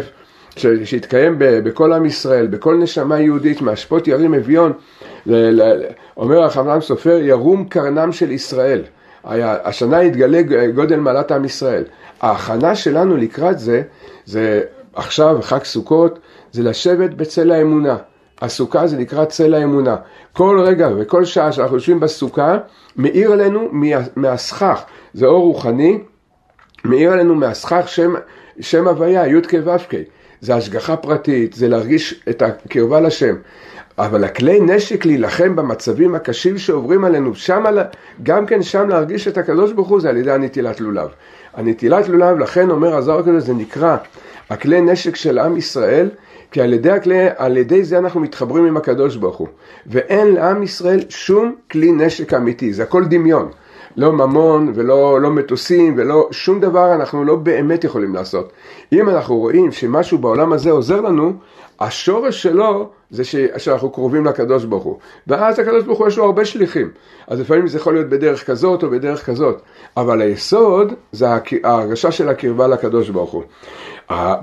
שהתקיים 0.58 1.36
בכל 1.40 1.94
עם 1.94 2.06
ישראל, 2.06 2.48
בכל 2.48 2.76
נשמה 2.76 3.20
יהודית, 3.20 3.62
מאשפות 3.62 4.08
ירים 4.08 4.34
אביון, 4.34 4.74
אומר 6.18 6.44
החמלם 6.44 6.82
סופר, 6.82 7.20
ירום 7.22 7.66
קרנם 7.66 8.12
של 8.12 8.32
ישראל. 8.32 8.84
השנה 9.24 10.04
יתגלה 10.04 10.42
גודל 10.76 11.00
מעלת 11.00 11.32
עם 11.32 11.46
ישראל. 11.46 11.84
ההכנה 12.22 12.76
שלנו 12.76 13.18
לקראת 13.18 13.60
זה, 13.60 13.82
זה 14.26 14.62
עכשיו 14.94 15.38
חג 15.42 15.64
סוכות, 15.64 16.20
זה 16.52 16.64
לשבת 16.64 17.10
בצל 17.10 17.52
האמונה. 17.52 17.98
הסוכה 18.42 18.88
זה 18.88 18.98
נקרא 18.98 19.26
צל 19.26 19.54
האמונה. 19.54 19.96
כל 20.34 20.62
רגע 20.66 20.90
וכל 20.98 21.26
שעה 21.26 21.52
שאנחנו 21.52 21.76
יושבים 21.76 22.00
בסוכה, 22.00 22.58
מאיר 22.96 23.32
עלינו 23.32 23.70
מהסכך, 24.16 24.84
זה 25.14 25.26
אור 25.26 25.44
רוחני, 25.44 26.00
מאיר 26.86 27.12
עלינו 27.12 27.36
מהסכך 27.36 27.88
שם, 27.88 28.14
שם 28.60 28.88
הוויה, 28.88 29.28
י"ק 29.28 29.54
ו"ק. 29.64 29.94
זה 30.42 30.56
השגחה 30.56 30.96
פרטית, 30.96 31.54
זה 31.54 31.68
להרגיש 31.68 32.24
את 32.30 32.42
הקרבה 32.42 33.00
לשם. 33.00 33.36
אבל 33.98 34.24
הכלי 34.24 34.60
נשק 34.60 35.06
להילחם 35.06 35.56
במצבים 35.56 36.16
הקשים 36.16 36.58
שעוברים 36.58 37.04
עלינו, 37.04 37.36
שם, 37.36 37.64
גם 38.24 38.46
כן 38.46 38.64
שם 38.64 38.90
להרגיש 38.90 39.28
את 39.28 39.38
הקדוש 39.38 39.74
ברוך 39.74 39.88
הוא 39.88 40.02
זה 40.02 40.10
על 40.10 40.18
ידי 40.18 40.32
הנטילת 40.32 40.82
לולב. 40.82 41.10
הנטילת 41.54 42.10
לולב, 42.10 42.40
לכן 42.40 42.70
אומר 42.70 42.96
הזוהר 42.96 43.20
הקדוש, 43.20 43.44
זה 43.44 43.54
נקרא 43.54 43.98
הכלי 44.50 44.82
נשק 44.82 45.16
של 45.16 45.40
עם 45.40 45.58
ישראל, 45.58 46.10
כי 46.52 46.62
על 46.62 46.74
ידי, 46.74 46.92
הכלי, 46.92 47.28
על 47.38 47.58
ידי 47.58 47.84
זה 47.84 47.98
אנחנו 47.98 48.20
מתחברים 48.20 48.66
עם 48.66 48.78
הקדוש 48.78 49.16
ברוך 49.16 49.38
הוא. 49.38 49.48
ואין 49.88 50.34
לעם 50.34 50.64
ישראל 50.64 51.00
שום 51.10 51.56
כלי 51.72 51.92
נשק 51.92 52.34
אמיתי, 52.34 52.74
זה 52.74 52.84
הכל 52.84 53.06
דמיון. 53.06 53.50
לא 53.98 54.12
ממון 54.12 54.72
ולא 54.76 55.22
לא 55.22 55.30
מטוסים 55.30 55.94
ולא 55.98 56.28
שום 56.32 56.60
דבר 56.60 56.96
אנחנו 56.96 57.24
לא 57.24 57.36
באמת 57.36 57.84
יכולים 57.84 58.16
לעשות. 58.16 58.52
אם 58.94 59.10
אנחנו 59.10 59.38
רואים 59.38 59.72
שמשהו 59.72 60.18
בעולם 60.18 60.54
הזה 60.54 60.72
עוזר 60.72 61.02
לנו, 61.02 61.34
השורש 61.80 62.44
שלו 62.44 62.90
זה 63.10 63.24
ש... 63.24 63.36
שאנחנו 63.58 63.90
קרובים 63.92 64.26
לקדוש 64.26 64.66
ברוך 64.66 64.84
הוא. 64.84 64.98
ואז 65.28 65.60
הקדוש 65.60 65.84
ברוך 65.84 66.00
הוא 66.00 66.08
יש 66.08 66.18
לו 66.18 66.26
הרבה 66.26 66.46
שליחים. 66.46 66.90
אז 67.28 67.40
לפעמים 67.40 67.68
זה 67.68 67.78
יכול 67.78 67.94
להיות 67.94 68.10
בדרך 68.10 68.48
כזאת 68.48 68.84
או 68.84 68.90
בדרך 68.90 69.26
כזאת. 69.26 69.62
אבל 69.98 70.22
היסוד 70.22 70.94
זה 71.12 71.28
ההרגשה 71.64 72.12
של 72.12 72.30
הקרבה 72.30 72.68
לקדוש 72.68 73.10
ברוך 73.10 73.32
הוא. 73.32 73.44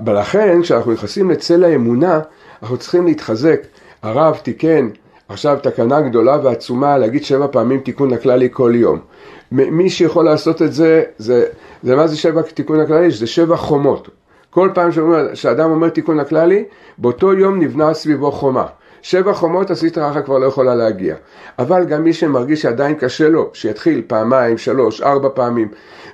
ולכן 0.05 0.61
כשאנחנו 0.61 0.91
נכנסים 0.91 1.31
לצל 1.31 1.63
האמונה, 1.63 2.19
אנחנו 2.61 2.77
צריכים 2.77 3.05
להתחזק. 3.05 3.61
הרב 4.01 4.35
תיקן 4.43 4.89
עכשיו 5.29 5.57
תקנה 5.63 6.01
גדולה 6.01 6.37
ועצומה 6.43 6.97
להגיד 6.97 7.23
שבע 7.23 7.47
פעמים 7.51 7.79
תיקון 7.79 8.13
הכללי 8.13 8.49
כל 8.51 8.71
יום. 8.75 8.99
מי 9.51 9.89
שיכול 9.89 10.25
לעשות 10.25 10.61
את 10.61 10.73
זה, 10.73 11.03
זה, 11.17 11.45
זה 11.83 11.95
מה 11.95 12.07
זה 12.07 12.17
שבע 12.17 12.41
תיקון 12.41 12.79
הכללי? 12.79 13.11
זה 13.11 13.27
שבע 13.27 13.55
חומות. 13.55 14.09
כל 14.49 14.69
פעם 14.73 14.89
שאדם 15.33 15.71
אומר 15.71 15.89
תיקון 15.89 16.19
הכללי, 16.19 16.63
באותו 16.97 17.33
יום 17.33 17.59
נבנה 17.59 17.93
סביבו 17.93 18.31
חומה. 18.31 18.65
שבע 19.01 19.33
חומות 19.33 19.71
הסטרא 19.71 20.11
אחת 20.11 20.25
כבר 20.25 20.37
לא 20.37 20.45
יכולה 20.45 20.75
להגיע. 20.75 21.15
אבל 21.59 21.85
גם 21.85 22.03
מי 22.03 22.13
שמרגיש 22.13 22.61
שעדיין 22.61 22.95
קשה 22.95 23.29
לו, 23.29 23.49
שיתחיל 23.53 24.01
פעמיים, 24.07 24.57
שלוש, 24.57 25.01
ארבע 25.01 25.29
פעמים, 25.33 25.67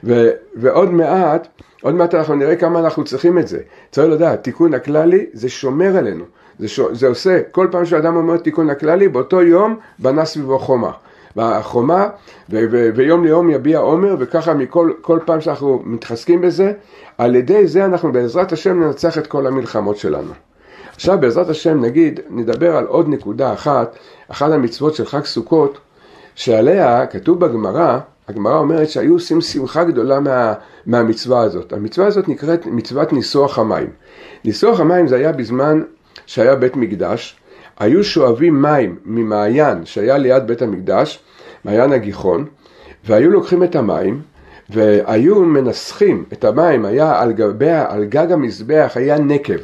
ו, 0.03 0.29
ועוד 0.55 0.91
מעט, 0.91 1.47
עוד 1.81 1.95
מעט 1.95 2.15
אנחנו 2.15 2.35
נראה 2.35 2.55
כמה 2.55 2.79
אנחנו 2.79 3.03
צריכים 3.03 3.39
את 3.39 3.47
זה. 3.47 3.59
צריך 3.91 4.09
לדעת, 4.09 4.43
תיקון 4.43 4.73
הכללי 4.73 5.25
זה 5.33 5.49
שומר 5.49 5.97
עלינו. 5.97 6.25
זה, 6.59 6.67
ש... 6.67 6.79
זה 6.91 7.07
עושה, 7.07 7.39
כל 7.51 7.67
פעם 7.71 7.85
שאדם 7.85 8.15
אומר 8.15 8.37
תיקון 8.37 8.69
הכללי, 8.69 9.07
באותו 9.07 9.41
יום 9.41 9.75
בנה 9.99 10.25
סביבו 10.25 10.59
חומה. 10.59 10.91
והחומה, 11.35 12.07
ו- 12.49 12.65
ו- 12.71 12.89
ויום 12.95 13.23
ליום 13.23 13.49
יביע 13.49 13.79
עומר, 13.79 14.15
וככה 14.19 14.53
מכל 14.53 14.91
כל 15.01 15.19
פעם 15.25 15.41
שאנחנו 15.41 15.81
מתחזקים 15.85 16.41
בזה, 16.41 16.73
על 17.17 17.35
ידי 17.35 17.67
זה 17.67 17.85
אנחנו 17.85 18.11
בעזרת 18.11 18.51
השם 18.51 18.83
ננצח 18.83 19.17
את 19.17 19.27
כל 19.27 19.47
המלחמות 19.47 19.97
שלנו. 19.97 20.31
עכשיו 20.95 21.17
בעזרת 21.19 21.49
השם 21.49 21.81
נגיד, 21.81 22.19
נדבר 22.29 22.75
על 22.75 22.85
עוד 22.85 23.09
נקודה 23.09 23.53
אחת, 23.53 23.95
אחת 24.27 24.51
המצוות 24.51 24.95
של 24.95 25.05
חג 25.05 25.25
סוכות, 25.25 25.77
שעליה 26.35 27.05
כתוב 27.05 27.39
בגמרא, 27.39 27.99
הגמרא 28.27 28.57
אומרת 28.57 28.89
שהיו 28.89 29.13
עושים 29.13 29.41
שמחה 29.41 29.83
גדולה 29.83 30.19
מה, 30.19 30.53
מהמצווה 30.85 31.41
הזאת. 31.41 31.73
המצווה 31.73 32.07
הזאת 32.07 32.27
נקראת 32.27 32.65
מצוות 32.65 33.13
ניסוח 33.13 33.59
המים. 33.59 33.87
ניסוח 34.45 34.79
המים 34.79 35.07
זה 35.07 35.15
היה 35.15 35.31
בזמן 35.31 35.81
שהיה 36.25 36.55
בית 36.55 36.75
מקדש, 36.75 37.39
היו 37.79 38.03
שואבים 38.03 38.61
מים 38.61 38.95
ממעיין 39.05 39.85
שהיה 39.85 40.17
ליד 40.17 40.47
בית 40.47 40.61
המקדש, 40.61 41.19
מעיין 41.65 41.93
הגיחון, 41.93 42.45
והיו 43.05 43.31
לוקחים 43.31 43.63
את 43.63 43.75
המים 43.75 44.21
והיו 44.69 45.39
מנסחים 45.39 46.23
את 46.33 46.43
המים, 46.43 46.85
היה 46.85 47.21
על, 47.21 47.31
גבי, 47.33 47.71
על 47.71 48.05
גג 48.05 48.31
המזבח 48.31 48.91
היה 48.95 49.19
נקב, 49.19 49.57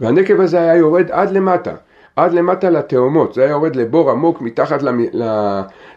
והנקב 0.00 0.40
הזה 0.40 0.60
היה 0.60 0.76
יורד 0.76 1.10
עד 1.10 1.30
למטה, 1.30 1.72
עד 2.16 2.32
למטה 2.32 2.70
לתאומות, 2.70 3.34
זה 3.34 3.42
היה 3.42 3.50
יורד 3.50 3.76
לבור 3.76 4.10
עמוק 4.10 4.40
מתחת 4.40 4.82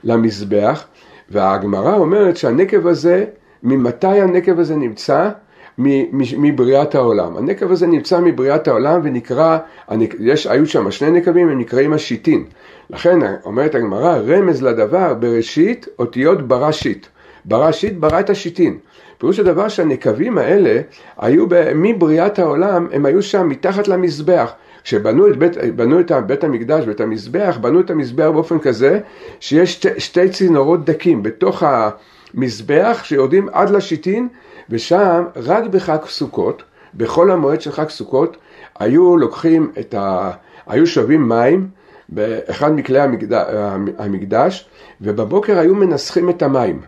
למזבח, 0.03 0.85
והגמרא 1.29 1.95
אומרת 1.95 2.38
שהנקב 2.38 2.88
הזה, 2.88 3.25
ממתי 3.63 4.21
הנקב 4.21 4.59
הזה 4.59 4.75
נמצא? 4.75 5.29
מבריאת 6.37 6.95
העולם. 6.95 7.37
הנקב 7.37 7.71
הזה 7.71 7.87
נמצא 7.87 8.19
מבריאת 8.19 8.67
העולם 8.67 8.99
ונקרא, 9.03 9.57
יש, 10.19 10.47
היו 10.47 10.65
שם 10.65 10.91
שני 10.91 11.11
נקבים, 11.11 11.49
הם 11.49 11.59
נקראים 11.59 11.93
השיטין. 11.93 12.43
לכן 12.89 13.19
אומרת 13.45 13.75
הגמרא, 13.75 14.17
רמז 14.17 14.63
לדבר 14.63 15.13
בראשית 15.13 15.87
אותיות 15.99 16.47
בראשית. 16.47 17.07
בראשית 17.45 17.99
ברא 17.99 18.19
את 18.19 18.29
השיטין. 18.29 18.77
פירוש 19.17 19.39
הדבר 19.39 19.67
שהנקבים 19.67 20.37
האלה 20.37 20.81
היו 21.17 21.45
מבריאת 21.75 22.39
העולם, 22.39 22.87
הם 22.91 23.05
היו 23.05 23.21
שם 23.21 23.49
מתחת 23.49 23.87
למזבח. 23.87 24.53
כשבנו 24.83 25.27
את 25.27 25.37
בית, 25.37 25.57
את 25.57 26.25
בית 26.27 26.43
המקדש 26.43 26.83
ואת 26.87 27.01
המזבח, 27.01 27.57
בנו 27.61 27.79
את 27.79 27.89
המזבח 27.89 28.29
באופן 28.33 28.59
כזה 28.59 28.99
שיש 29.39 29.73
שתי, 29.73 29.99
שתי 29.99 30.29
צינורות 30.29 30.85
דקים 30.85 31.23
בתוך 31.23 31.63
המזבח 32.37 33.01
שיורדים 33.03 33.49
עד 33.51 33.69
לשיטין 33.69 34.27
ושם 34.69 35.23
רק 35.35 35.63
בחג 35.63 35.97
סוכות, 36.05 36.63
בכל 36.93 37.31
המועד 37.31 37.61
של 37.61 37.71
חג 37.71 37.89
סוכות, 37.89 38.37
היו 38.79 39.17
לוקחים 39.17 39.71
את 39.79 39.93
ה... 39.93 40.31
היו 40.67 40.87
שווים 40.87 41.29
מים 41.29 41.67
באחד 42.09 42.71
מכלי 42.71 42.99
המקדש, 42.99 43.45
המקדש, 43.97 44.69
ובבוקר 45.01 45.59
היו 45.59 45.75
מנסחים 45.75 46.29
את 46.29 46.41
המים. 46.41 46.81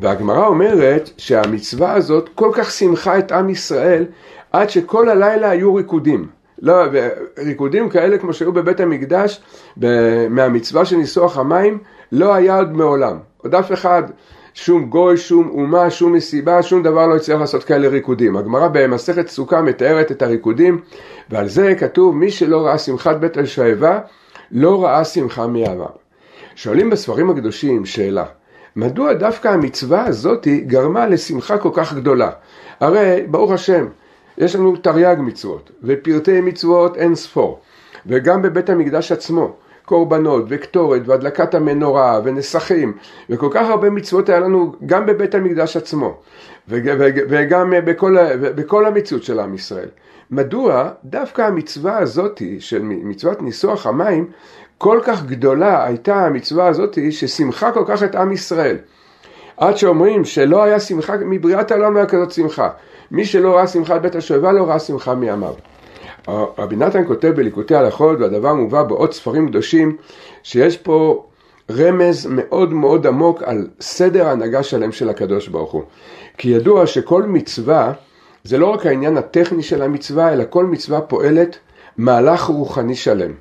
והגמרא 0.00 0.46
אומרת 0.46 1.10
שהמצווה 1.16 1.92
הזאת 1.92 2.30
כל 2.34 2.50
כך 2.54 2.70
שמחה 2.70 3.18
את 3.18 3.32
עם 3.32 3.50
ישראל 3.50 4.04
עד 4.52 4.70
שכל 4.70 5.08
הלילה 5.08 5.50
היו 5.50 5.74
ריקודים. 5.74 6.26
לא, 6.62 6.74
ריקודים 7.38 7.88
כאלה 7.88 8.18
כמו 8.18 8.32
שהיו 8.32 8.52
בבית 8.52 8.80
המקדש 8.80 9.40
מהמצווה 10.30 10.84
של 10.84 10.96
ניסוח 10.96 11.38
המים 11.38 11.78
לא 12.12 12.34
היה 12.34 12.56
עוד 12.56 12.72
מעולם. 12.72 13.18
עוד 13.42 13.54
אף 13.54 13.72
אחד, 13.72 14.02
שום 14.60 14.84
גוי, 14.84 15.16
שום 15.16 15.48
אומה, 15.48 15.90
שום 15.90 16.12
מסיבה, 16.12 16.62
שום 16.62 16.82
דבר 16.82 17.06
לא 17.06 17.16
הצליח 17.16 17.40
לעשות 17.40 17.64
כאלה 17.64 17.88
ריקודים. 17.88 18.36
הגמרא 18.36 18.68
במסכת 18.72 19.28
סוכה 19.28 19.62
מתארת 19.62 20.12
את 20.12 20.22
הריקודים 20.22 20.80
ועל 21.30 21.48
זה 21.48 21.74
כתוב 21.74 22.16
מי 22.16 22.30
שלא 22.30 22.66
ראה 22.66 22.78
שמחת 22.78 23.16
בית 23.16 23.36
השואבה 23.36 24.00
לא 24.52 24.84
ראה 24.84 25.04
שמחה 25.04 25.46
מימיו. 25.46 25.86
שואלים 26.54 26.90
בספרים 26.90 27.30
הקדושים 27.30 27.86
שאלה 27.86 28.24
מדוע 28.76 29.12
דווקא 29.12 29.48
המצווה 29.48 30.04
הזאת 30.04 30.46
גרמה 30.66 31.06
לשמחה 31.06 31.58
כל 31.58 31.70
כך 31.74 31.92
גדולה? 31.94 32.30
הרי 32.80 33.24
ברוך 33.26 33.52
השם 33.52 33.86
יש 34.38 34.56
לנו 34.56 34.76
תרי"ג 34.76 35.16
מצוות 35.18 35.70
ופרטי 35.82 36.40
מצוות 36.40 36.96
אין 36.96 37.14
ספור 37.14 37.60
וגם 38.06 38.42
בבית 38.42 38.70
המקדש 38.70 39.12
עצמו 39.12 39.56
קורבנות 39.88 40.44
וקטורת 40.48 41.02
והדלקת 41.06 41.54
המנורה 41.54 42.20
ונסכים 42.24 42.92
וכל 43.30 43.48
כך 43.50 43.68
הרבה 43.68 43.90
מצוות 43.90 44.28
היה 44.28 44.40
לנו 44.40 44.72
גם 44.86 45.06
בבית 45.06 45.34
המקדש 45.34 45.76
עצמו 45.76 46.16
וגם 46.68 47.74
בכל, 47.84 48.16
בכל 48.40 48.86
המציאות 48.86 49.22
של 49.22 49.40
עם 49.40 49.54
ישראל. 49.54 49.88
מדוע 50.30 50.90
דווקא 51.04 51.42
המצווה 51.42 51.98
הזאת 51.98 52.42
של 52.58 52.82
מצוות 52.82 53.42
ניסוח 53.42 53.86
המים 53.86 54.26
כל 54.78 55.00
כך 55.02 55.24
גדולה 55.24 55.84
הייתה 55.84 56.26
המצווה 56.26 56.66
הזאת 56.66 56.98
ששמחה 57.10 57.72
כל 57.72 57.84
כך 57.86 58.02
את 58.02 58.14
עם 58.14 58.32
ישראל. 58.32 58.76
עד 59.56 59.76
שאומרים 59.76 60.24
שלא 60.24 60.62
היה 60.62 60.80
שמחה, 60.80 61.16
מבריאת 61.16 61.70
העולם 61.70 61.94
לא 61.94 61.98
היה 61.98 62.06
כזאת 62.06 62.32
שמחה. 62.32 62.68
מי 63.10 63.24
שלא 63.24 63.56
ראה 63.56 63.66
שמחת 63.66 64.00
בית 64.00 64.14
השואבה 64.14 64.52
לא 64.52 64.68
ראה 64.68 64.78
שמחה 64.78 65.14
מימיו. 65.14 65.54
רבי 66.28 66.76
נתן 66.76 67.06
כותב 67.06 67.28
בליקוטי 67.36 67.74
הלכות, 67.74 68.18
והדבר 68.20 68.54
מובא 68.54 68.82
בעוד 68.82 69.12
ספרים 69.12 69.48
קדושים, 69.48 69.96
שיש 70.42 70.76
פה 70.76 71.24
רמז 71.70 72.26
מאוד 72.30 72.72
מאוד 72.72 73.06
עמוק 73.06 73.42
על 73.42 73.66
סדר 73.80 74.26
ההנהגה 74.26 74.62
שלם 74.62 74.92
של 74.92 75.08
הקדוש 75.08 75.48
ברוך 75.48 75.72
הוא. 75.72 75.82
כי 76.38 76.48
ידוע 76.48 76.86
שכל 76.86 77.22
מצווה, 77.22 77.92
זה 78.44 78.58
לא 78.58 78.66
רק 78.66 78.86
העניין 78.86 79.16
הטכני 79.16 79.62
של 79.62 79.82
המצווה, 79.82 80.32
אלא 80.32 80.44
כל 80.50 80.66
מצווה 80.66 81.00
פועלת 81.00 81.58
מהלך 81.96 82.42
רוחני 82.42 82.94
שלם. 82.94 83.32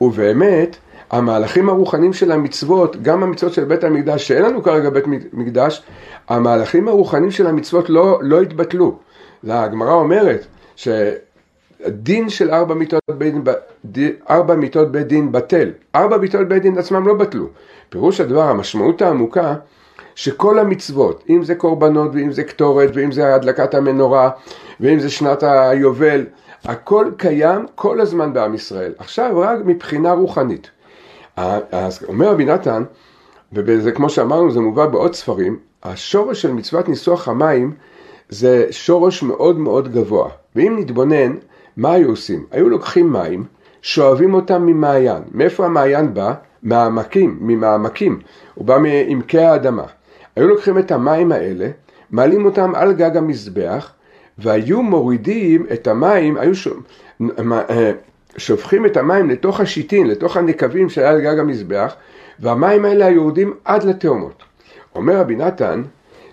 ובאמת, 0.00 0.76
המהלכים 1.10 1.68
הרוחניים 1.68 2.12
של 2.12 2.32
המצוות, 2.32 3.02
גם 3.02 3.22
המצוות 3.22 3.52
של 3.52 3.64
בית 3.64 3.84
המקדש, 3.84 4.28
שאין 4.28 4.42
לנו 4.42 4.62
כרגע 4.62 4.90
בית 4.90 5.04
מקדש, 5.32 5.82
המהלכים 6.28 6.88
הרוחניים 6.88 7.30
של 7.30 7.46
המצוות 7.46 7.90
לא, 7.90 8.18
לא 8.22 8.42
התבטלו. 8.42 8.98
הגמרא 9.48 9.92
אומרת 9.92 10.46
שדין 11.84 12.28
של 12.28 12.50
ארבע 12.50 12.74
מיטות 12.74 13.02
בית 13.08 13.34
דין, 13.84 14.12
ארבע 14.30 14.54
מיטות 14.54 14.92
בית 14.92 15.06
דין 15.06 15.32
בטל, 15.32 15.70
ארבע 15.94 16.16
מיטות 16.16 16.48
בית 16.48 16.62
דין 16.62 16.78
עצמם 16.78 17.08
לא 17.08 17.14
בטלו. 17.14 17.46
פירוש 17.88 18.20
הדבר, 18.20 18.42
המשמעות 18.42 19.02
העמוקה, 19.02 19.54
שכל 20.14 20.58
המצוות, 20.58 21.24
אם 21.28 21.42
זה 21.42 21.54
קורבנות 21.54 22.10
ואם 22.14 22.32
זה 22.32 22.44
קטורת 22.44 22.90
ואם 22.94 23.12
זה 23.12 23.34
הדלקת 23.34 23.74
המנורה 23.74 24.30
ואם 24.80 24.98
זה 24.98 25.10
שנת 25.10 25.42
היובל, 25.42 26.26
הכל 26.64 27.10
קיים 27.16 27.66
כל 27.74 28.00
הזמן 28.00 28.32
בעם 28.32 28.54
ישראל. 28.54 28.92
עכשיו 28.98 29.38
רק 29.38 29.58
מבחינה 29.64 30.12
רוחנית. 30.12 30.70
אז 31.36 32.04
אומר 32.08 32.30
רבי 32.30 32.44
נתן, 32.44 32.82
וזה 33.52 33.92
כמו 33.92 34.10
שאמרנו 34.10 34.50
זה 34.50 34.60
מובא 34.60 34.86
בעוד 34.86 35.14
ספרים, 35.14 35.58
השורש 35.82 36.42
של 36.42 36.52
מצוות 36.52 36.88
ניסוח 36.88 37.28
המים 37.28 37.72
זה 38.28 38.66
שורש 38.70 39.22
מאוד 39.22 39.58
מאוד 39.58 39.92
גבוה. 39.92 40.28
ואם 40.56 40.76
נתבונן, 40.78 41.34
מה 41.76 41.92
היו 41.92 42.08
עושים? 42.08 42.44
היו 42.50 42.68
לוקחים 42.68 43.12
מים, 43.12 43.44
שואבים 43.82 44.34
אותם 44.34 44.66
ממעיין. 44.66 45.22
מאיפה 45.32 45.66
המעיין 45.66 46.14
בא? 46.14 46.34
מהעמקים, 46.62 47.38
ממעמקים. 47.40 48.20
הוא 48.54 48.66
בא 48.66 48.78
מעמקי 48.78 49.38
האדמה. 49.38 49.84
היו 50.36 50.48
לוקחים 50.48 50.78
את 50.78 50.90
המים 50.90 51.32
האלה, 51.32 51.68
מעלים 52.10 52.44
אותם 52.44 52.74
על 52.74 52.92
גג 52.92 53.16
המזבח, 53.16 53.92
והיו 54.38 54.82
מורידים 54.82 55.66
את 55.72 55.86
המים, 55.86 56.36
היו 56.36 56.54
ש... 56.54 56.68
אה, 57.70 57.92
שופכים 58.36 58.86
את 58.86 58.96
המים 58.96 59.30
לתוך 59.30 59.60
השיטין, 59.60 60.06
לתוך 60.06 60.36
הנקבים 60.36 60.88
שהיה 60.88 61.10
על 61.10 61.20
גג 61.20 61.38
המזבח, 61.38 61.94
והמים 62.40 62.84
האלה 62.84 63.06
היו 63.06 63.16
יורדים 63.16 63.54
עד 63.64 63.84
לתאומות. 63.84 64.42
אומר 64.94 65.16
רבי 65.16 65.36
נתן, 65.36 65.82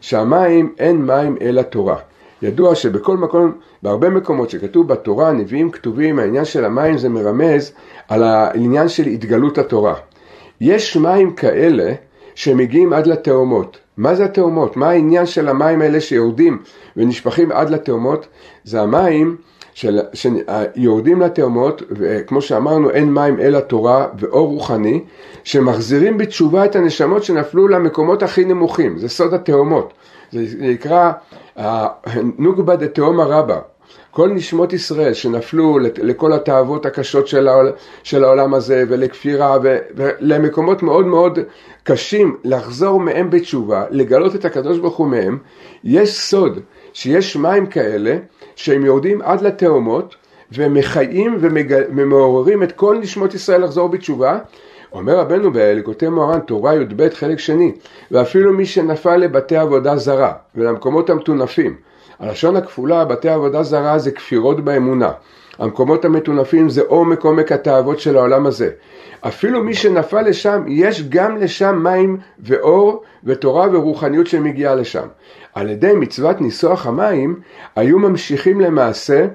שהמים 0.02 0.74
אין 0.80 1.06
מים 1.06 1.38
אלא 1.41 1.62
תורה. 1.62 1.98
ידוע 2.41 2.76
שבכל 2.76 3.17
מקום, 3.17 3.52
בהרבה 3.84 4.10
מקומות 4.10 4.50
שכתוב 4.50 4.88
בתורה, 4.88 5.32
נביאים 5.32 5.72
כתובים, 5.72 6.19
העניין 6.19 6.46
של 6.46 6.65
המים 6.65 6.98
זה 6.98 7.10
מרמז 7.10 7.72
על 8.08 8.24
העניין 8.24 8.88
של 8.88 9.08
התגלות 9.08 9.58
התורה. 9.58 9.93
יש 10.62 10.98
מים 10.98 11.34
כאלה 11.34 11.93
שמגיעים 12.36 12.93
עד 12.93 13.08
לתאומות. 13.08 13.78
מה 13.98 14.15
זה 14.15 14.26
התאומות? 14.26 14.78
מה 14.78 14.89
העניין 14.89 15.26
של 15.26 15.50
המים 15.50 15.82
האלה 15.82 16.02
שיורדים 16.02 16.62
ונשפכים 16.98 17.52
עד 17.52 17.69
לתאומות? 17.69 18.28
זה 18.63 18.82
המים 18.82 19.36
של, 19.74 20.00
שיורדים 20.13 21.22
לתאומות, 21.22 21.82
וכמו 21.91 22.41
שאמרנו, 22.41 22.89
אין 22.89 23.13
מים 23.13 23.39
אלא 23.39 23.60
תורה 23.60 24.08
ואור 24.19 24.48
רוחני, 24.48 25.04
שמחזירים 25.43 26.17
בתשובה 26.17 26.65
את 26.65 26.76
הנשמות 26.76 27.24
שנפלו 27.24 27.67
למקומות 27.67 28.24
הכי 28.24 28.46
נמוכים, 28.46 28.98
זה 28.98 29.10
סוד 29.10 29.34
התאומות. 29.34 29.93
זה 30.32 30.43
נקרא 30.60 31.12
נוגבה 32.38 32.76
דתאומה 32.76 33.24
רבה. 33.24 33.60
כל 34.13 34.30
נשמות 34.30 34.73
ישראל 34.73 35.13
שנפלו 35.13 35.80
לכל 35.80 36.34
התאוות 36.34 36.86
הקשות 36.86 37.28
של, 37.28 37.47
העול, 37.47 37.71
של 38.04 38.23
העולם 38.23 38.54
הזה 38.54 38.84
ולכפירה 38.89 39.58
ולמקומות 39.95 40.84
מאוד 40.84 41.06
מאוד 41.06 41.39
קשים 41.84 42.38
לחזור 42.43 42.99
מהם 42.99 43.30
בתשובה, 43.30 43.86
לגלות 43.89 44.36
את 44.36 44.45
הקדוש 44.45 44.80
ברוך 44.80 44.95
הוא 44.95 45.08
מהם, 45.08 45.38
יש 45.84 46.19
סוד 46.19 46.60
שיש 46.93 47.36
מים 47.36 47.65
כאלה 47.65 48.17
שהם 48.56 48.86
יורדים 48.86 49.21
עד 49.21 49.41
לתאומות 49.41 50.15
ומחיים 50.52 51.38
ומעוררים 51.95 52.63
את 52.63 52.71
כל 52.71 52.97
נשמות 52.97 53.34
ישראל 53.34 53.63
לחזור 53.63 53.88
בתשובה. 53.89 54.39
אומר 54.91 55.17
רבנו 55.19 55.54
בליקוטי 55.54 56.10
מוהר"ן, 56.10 56.39
תורה 56.39 56.76
י"ב 56.76 57.10
חלק 57.10 57.39
שני, 57.39 57.71
ואפילו 58.12 58.54
מי 58.54 58.65
שנפל 58.65 59.17
לבתי 59.17 59.58
עבודה 59.58 59.97
זרה 59.97 60.34
ולמקומות 60.56 61.10
המטונפים. 61.10 61.92
הלשון 62.24 62.56
הכפולה, 62.56 63.06
בתי 63.06 63.30
עבודה 63.30 63.64
זרה 63.64 64.00
זה 64.00 64.12
כפירות 64.12 64.66
באמונה. 64.66 65.12
המקומות 65.60 66.06
המטונפים 66.06 66.70
זה 66.70 66.82
עומק 66.88 67.24
עומק 67.24 67.52
התאוות 67.52 68.00
של 68.00 68.18
העולם 68.18 68.46
הזה. 68.46 68.70
אפילו 69.22 69.64
מי 69.64 69.74
שנפל 69.74 70.22
לשם, 70.22 70.64
יש 70.68 71.10
גם 71.10 71.38
לשם 71.38 71.80
מים 71.84 72.18
ואור 72.40 73.04
ותורה 73.24 73.68
ורוחניות 73.72 74.28
שמגיעה 74.28 74.76
לשם. 74.76 75.08
על 75.54 75.70
ידי 75.70 75.94
מצוות 75.94 76.42
ניסוח 76.42 76.88
המים, 76.88 77.40
היו 77.76 78.00
ממשיכים 78.00 78.62
למעשה 78.62 79.26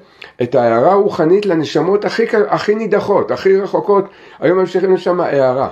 את 0.43 0.55
ההערה 0.55 0.93
הרוחנית 0.93 1.47
לנשמות 1.47 2.05
הכי, 2.05 2.25
הכי 2.49 2.75
נידחות, 2.75 3.31
הכי 3.31 3.57
רחוקות, 3.57 4.05
היו 4.41 4.55
ממשיכים 4.55 4.95
לשם 4.95 5.21
הערה. 5.21 5.69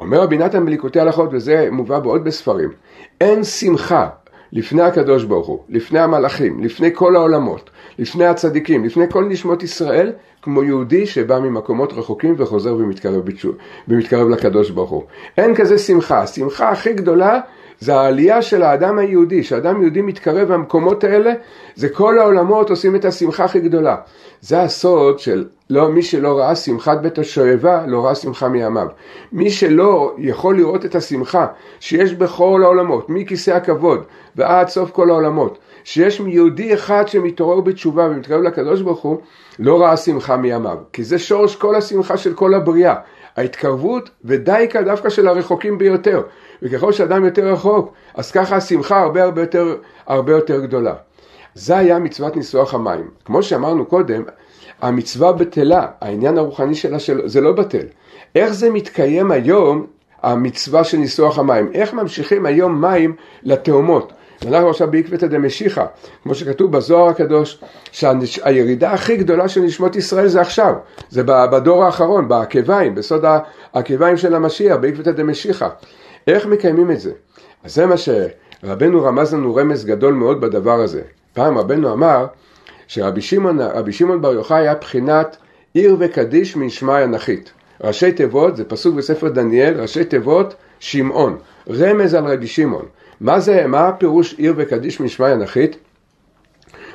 אומר 0.00 0.20
רבי 0.20 0.38
נתן 0.38 0.66
בליקוטי 0.66 1.00
הלכות, 1.00 1.28
וזה 1.32 1.68
מובא 1.70 1.98
בעוד 1.98 2.24
בספרים, 2.24 2.70
אין 3.20 3.44
שמחה 3.44 4.08
לפני 4.52 4.82
הקדוש 4.82 5.24
ברוך 5.24 5.46
הוא, 5.46 5.58
לפני 5.68 5.98
המלאכים, 5.98 6.64
לפני 6.64 6.90
כל 6.94 7.16
העולמות, 7.16 7.70
לפני 7.98 8.26
הצדיקים, 8.26 8.84
לפני 8.84 9.04
כל 9.10 9.24
נשמות 9.24 9.62
ישראל, 9.62 10.12
כמו 10.42 10.62
יהודי 10.62 11.06
שבא 11.06 11.38
ממקומות 11.38 11.92
רחוקים 11.92 12.34
וחוזר 12.38 12.74
ומתקרב, 12.74 13.22
ומתקרב 13.88 14.28
לקדוש 14.28 14.70
ברוך 14.70 14.90
הוא. 14.90 15.02
אין 15.38 15.54
כזה 15.54 15.78
שמחה, 15.78 16.22
השמחה 16.22 16.68
הכי 16.68 16.92
גדולה 16.92 17.40
זה 17.80 17.94
העלייה 17.94 18.42
של 18.42 18.62
האדם 18.62 18.98
היהודי, 18.98 19.42
שאדם 19.42 19.82
יהודי 19.82 20.02
מתקרב 20.02 20.52
למקומות 20.52 21.04
האלה, 21.04 21.32
זה 21.74 21.88
כל 21.88 22.18
העולמות 22.18 22.70
עושים 22.70 22.96
את 22.96 23.04
השמחה 23.04 23.44
הכי 23.44 23.60
גדולה. 23.60 23.96
זה 24.40 24.62
הסוד 24.62 25.18
של 25.18 25.44
לא, 25.70 25.88
מי 25.88 26.02
שלא 26.02 26.38
ראה 26.38 26.56
שמחת 26.56 27.00
בית 27.00 27.18
השואבה, 27.18 27.86
לא 27.86 28.04
ראה 28.04 28.14
שמחה 28.14 28.48
מימיו. 28.48 28.86
מי 29.32 29.50
שלא 29.50 30.14
יכול 30.18 30.56
לראות 30.56 30.84
את 30.84 30.94
השמחה 30.94 31.46
שיש 31.80 32.14
בכל 32.14 32.60
העולמות, 32.64 33.08
מכיסא 33.08 33.50
הכבוד 33.50 34.02
ועד 34.36 34.68
סוף 34.68 34.90
כל 34.90 35.10
העולמות, 35.10 35.58
שיש 35.84 36.20
יהודי 36.26 36.74
אחד 36.74 37.08
שמתעורר 37.08 37.60
בתשובה 37.60 38.08
ומתקרב 38.10 38.42
לקדוש 38.42 38.82
ברוך 38.82 39.00
הוא, 39.00 39.18
לא 39.58 39.82
ראה 39.82 39.96
שמחה 39.96 40.36
מימיו. 40.36 40.76
כי 40.92 41.04
זה 41.04 41.18
שורש 41.18 41.56
כל 41.56 41.74
השמחה 41.74 42.16
של 42.16 42.34
כל 42.34 42.54
הבריאה. 42.54 42.94
ההתקרבות 43.36 44.10
ודייקה 44.24 44.82
דווקא 44.82 45.08
של 45.08 45.28
הרחוקים 45.28 45.78
ביותר. 45.78 46.22
וככל 46.62 46.92
שאדם 46.92 47.24
יותר 47.24 47.52
רחוק, 47.52 47.92
אז 48.14 48.30
ככה 48.30 48.56
השמחה 48.56 49.00
הרבה 49.00 49.24
הרבה 49.24 49.40
יותר, 49.40 49.76
הרבה 50.06 50.32
יותר 50.32 50.60
גדולה. 50.60 50.94
זה 51.54 51.78
היה 51.78 51.98
מצוות 51.98 52.36
ניסוח 52.36 52.74
המים. 52.74 53.10
כמו 53.24 53.42
שאמרנו 53.42 53.86
קודם, 53.86 54.22
המצווה 54.82 55.32
בטלה, 55.32 55.86
העניין 56.00 56.38
הרוחני 56.38 56.74
שלה 56.74 56.98
של... 56.98 57.20
זה 57.24 57.40
לא 57.40 57.52
בטל. 57.52 57.86
איך 58.34 58.52
זה 58.52 58.70
מתקיים 58.70 59.30
היום, 59.30 59.86
המצווה 60.22 60.84
של 60.84 60.96
ניסוח 60.96 61.38
המים? 61.38 61.70
איך 61.74 61.94
ממשיכים 61.94 62.46
היום 62.46 62.80
מים 62.80 63.14
לתאומות? 63.42 64.12
אנחנו 64.46 64.70
עכשיו 64.70 64.90
בעקבתא 64.90 65.26
דמשיחא, 65.26 65.84
כמו 66.22 66.34
שכתוב 66.34 66.72
בזוהר 66.72 67.08
הקדוש, 67.08 67.60
שהירידה 67.92 68.92
הכי 68.92 69.16
גדולה 69.16 69.48
של 69.48 69.60
נשמות 69.60 69.96
ישראל 69.96 70.28
זה 70.28 70.40
עכשיו, 70.40 70.74
זה 71.08 71.22
בדור 71.24 71.84
האחרון, 71.84 72.28
בעקביים, 72.28 72.94
בסוד 72.94 73.24
העקביים 73.72 74.16
של 74.16 74.34
המשיח, 74.34 74.76
בעקבתא 74.76 75.10
דמשיחא. 75.10 75.68
איך 76.26 76.46
מקיימים 76.46 76.90
את 76.90 77.00
זה? 77.00 77.12
אז 77.64 77.74
זה 77.74 77.86
מה 77.86 77.94
שרבנו 77.96 79.04
רמז 79.04 79.34
לנו 79.34 79.54
רמז 79.54 79.84
גדול 79.84 80.14
מאוד 80.14 80.40
בדבר 80.40 80.80
הזה. 80.80 81.02
פעם 81.32 81.58
רבנו 81.58 81.92
אמר 81.92 82.26
שרבי 82.88 83.20
שמעון, 83.20 83.58
שמעון 83.90 84.22
בר 84.22 84.32
יוחאי 84.32 84.58
היה 84.58 84.74
בחינת 84.74 85.36
עיר 85.74 85.96
וקדיש 85.98 86.56
משמעי 86.56 87.04
אנכית. 87.04 87.52
ראשי 87.84 88.12
תיבות, 88.12 88.56
זה 88.56 88.64
פסוק 88.64 88.94
בספר 88.94 89.28
דניאל, 89.28 89.80
ראשי 89.80 90.04
תיבות 90.04 90.54
שמעון, 90.80 91.38
רמז 91.70 92.14
על 92.14 92.26
רבי 92.26 92.46
שמעון. 92.46 92.84
מה 93.20 93.40
זה, 93.40 93.66
מה 93.66 93.88
הפירוש 93.88 94.34
עיר 94.38 94.54
וקדיש 94.56 95.00
משמעי 95.00 95.32
אנכית? 95.32 95.76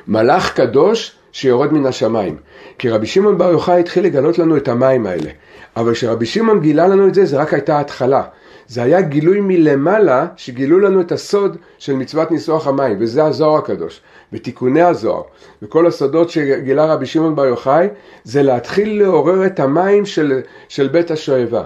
מלאך 0.08 0.52
קדוש 0.52 1.16
שיורד 1.32 1.72
מן 1.72 1.86
השמיים. 1.86 2.36
כי 2.78 2.90
רבי 2.90 3.06
שמעון 3.06 3.38
בר 3.38 3.50
יוחאי 3.50 3.80
התחיל 3.80 4.04
לגלות 4.04 4.38
לנו 4.38 4.56
את 4.56 4.68
המים 4.68 5.06
האלה. 5.06 5.30
אבל 5.76 5.92
כשרבי 5.92 6.26
שמעון 6.26 6.60
גילה 6.60 6.88
לנו 6.88 7.08
את 7.08 7.14
זה, 7.14 7.24
זה 7.24 7.36
רק 7.36 7.54
הייתה 7.54 7.80
התחלה. 7.80 8.22
זה 8.68 8.82
היה 8.82 9.00
גילוי 9.00 9.40
מלמעלה 9.40 10.26
שגילו 10.36 10.78
לנו 10.78 11.00
את 11.00 11.12
הסוד 11.12 11.56
של 11.78 11.92
מצוות 11.92 12.30
ניסוח 12.30 12.66
המים, 12.66 12.96
וזה 13.00 13.24
הזוהר 13.24 13.58
הקדוש, 13.58 14.00
ותיקוני 14.32 14.82
הזוהר, 14.82 15.22
וכל 15.62 15.86
הסודות 15.86 16.30
שגילה 16.30 16.86
רבי 16.86 17.06
שמעון 17.06 17.36
בר 17.36 17.46
יוחאי, 17.46 17.88
זה 18.24 18.42
להתחיל 18.42 19.02
לעורר 19.02 19.46
את 19.46 19.60
המים 19.60 20.06
של, 20.06 20.40
של 20.68 20.88
בית 20.88 21.10
השואבה. 21.10 21.64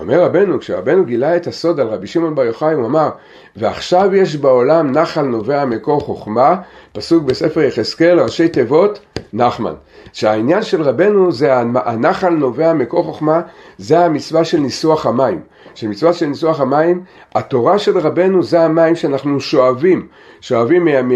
אומר 0.00 0.22
רבנו, 0.22 0.60
כשרבנו 0.60 1.04
גילה 1.04 1.36
את 1.36 1.46
הסוד 1.46 1.80
על 1.80 1.88
רבי 1.88 2.06
שמעון 2.06 2.34
בר 2.34 2.44
יוחאי, 2.44 2.74
הוא 2.74 2.86
אמר, 2.86 3.10
ועכשיו 3.56 4.14
יש 4.14 4.36
בעולם 4.36 4.92
נחל 4.92 5.22
נובע 5.22 5.64
מקור 5.64 6.00
חוכמה, 6.00 6.56
פסוק 6.92 7.24
בספר 7.24 7.60
יחזקאל, 7.60 8.20
ראשי 8.20 8.48
תיבות, 8.48 8.98
נחמן. 9.32 9.74
שהעניין 10.12 10.62
של 10.62 10.82
רבנו 10.82 11.32
זה 11.32 11.56
הנחל 11.74 12.30
נובע 12.30 12.72
מקור 12.72 13.04
חוכמה, 13.04 13.40
זה 13.78 13.98
המצווה 13.98 14.44
של 14.44 14.58
ניסוח 14.60 15.06
המים. 15.06 15.40
שמצווה 15.74 16.12
של 16.12 16.26
ניסוח 16.26 16.60
המים, 16.60 17.02
התורה 17.34 17.78
של 17.78 17.98
רבנו 17.98 18.42
זה 18.42 18.62
המים 18.62 18.96
שאנחנו 18.96 19.40
שואבים, 19.40 20.06
שואבים 20.40 20.84
מה, 20.84 21.02
מה, 21.02 21.14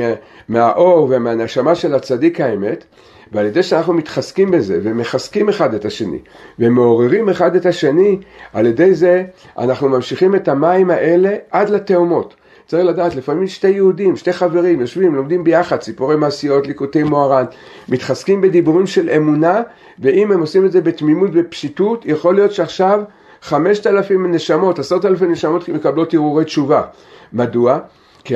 מהאור 0.49 1.07
ומהנשמה 1.11 1.75
של 1.75 1.95
הצדיק 1.95 2.41
האמת, 2.41 2.85
ועל 3.33 3.47
ידי 3.47 3.63
שאנחנו 3.63 3.93
מתחזקים 3.95 4.51
בזה 4.51 4.81
ומחזקים 4.83 5.49
אחד 5.49 5.75
את 5.75 5.85
השני 5.85 6.19
ומעוררים 6.59 7.29
אחד 7.29 7.57
את 7.57 7.67
השני, 7.67 8.19
על 8.53 8.67
ידי 8.67 8.95
זה 8.95 9.25
אנחנו 9.59 9.89
ממשיכים 9.89 10.35
את 10.35 10.49
המים 10.49 10.91
האלה 10.91 11.37
עד 11.51 11.71
לתאומות. 11.71 12.35
צריך 12.67 12.87
לדעת, 12.87 13.15
לפעמים 13.15 13.47
שתי 13.47 13.69
יהודים, 13.69 14.17
שתי 14.17 14.33
חברים, 14.33 14.81
יושבים, 14.81 15.15
לומדים 15.15 15.45
ביחד, 15.45 15.77
ציפורי 15.77 16.17
מעשיות, 16.17 16.67
ליקוטי 16.67 17.03
מוהר"ן, 17.03 17.45
מתחזקים 17.89 18.41
בדיבורים 18.41 18.87
של 18.87 19.11
אמונה, 19.11 19.63
ואם 19.99 20.33
הם 20.33 20.41
עושים 20.41 20.67
את 20.67 20.73
זה 20.73 20.81
בתמימות 20.81 21.31
ובפשיטות, 21.33 22.07
יכול 22.07 22.35
להיות 22.35 22.53
שעכשיו 22.53 23.03
חמשת 23.43 23.87
אלפים 23.87 24.35
נשמות, 24.35 24.79
עשרות 24.79 25.05
אלפי 25.05 25.27
נשמות 25.27 25.69
מקבלות 25.69 26.15
הרהורי 26.15 26.45
תשובה. 26.45 26.83
מדוע? 27.33 27.79
כי 28.25 28.35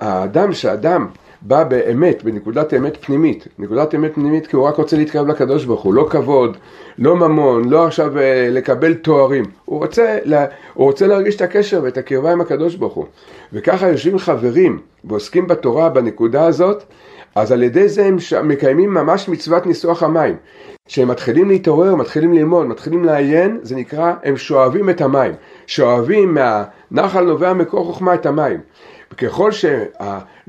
האדם, 0.00 0.52
שאדם 0.52 1.06
בא 1.46 1.64
באמת, 1.64 2.24
בנקודת 2.24 2.74
אמת 2.74 2.96
פנימית, 3.04 3.48
נקודת 3.58 3.94
אמת 3.94 4.14
פנימית 4.14 4.46
כי 4.46 4.56
הוא 4.56 4.64
רק 4.64 4.76
רוצה 4.76 4.96
להתקרב 4.96 5.26
לקדוש 5.26 5.64
ברוך 5.64 5.82
הוא, 5.82 5.94
לא 5.94 6.06
כבוד, 6.10 6.56
לא 6.98 7.16
ממון, 7.16 7.68
לא 7.68 7.86
עכשיו 7.86 8.18
אה, 8.18 8.48
לקבל 8.50 8.94
תוארים, 8.94 9.44
הוא 9.64 9.78
רוצה, 9.78 10.18
הוא 10.74 10.86
רוצה 10.86 11.06
להרגיש 11.06 11.36
את 11.36 11.40
הקשר 11.40 11.80
ואת 11.82 11.98
הקרבה 11.98 12.32
עם 12.32 12.40
הקדוש 12.40 12.74
ברוך 12.74 12.94
הוא. 12.94 13.04
וככה 13.52 13.88
יושבים 13.88 14.18
חברים 14.18 14.78
ועוסקים 15.04 15.46
בתורה 15.46 15.88
בנקודה 15.88 16.46
הזאת, 16.46 16.82
אז 17.34 17.52
על 17.52 17.62
ידי 17.62 17.88
זה 17.88 18.06
הם 18.06 18.16
מקיימים 18.44 18.94
ממש 18.94 19.28
מצוות 19.28 19.66
ניסוח 19.66 20.02
המים. 20.02 20.36
כשהם 20.88 21.08
מתחילים 21.08 21.48
להתעורר, 21.48 21.94
מתחילים 21.94 22.32
ללמוד, 22.32 22.66
מתחילים 22.66 23.04
לעיין, 23.04 23.58
זה 23.62 23.76
נקרא, 23.76 24.12
הם 24.22 24.36
שואבים 24.36 24.90
את 24.90 25.00
המים. 25.00 25.32
שואבים 25.66 26.34
מהנחל 26.34 27.24
נובע 27.24 27.52
מקור 27.52 27.84
חוכמה 27.84 28.14
את 28.14 28.26
המים. 28.26 28.60
וככל 29.12 29.52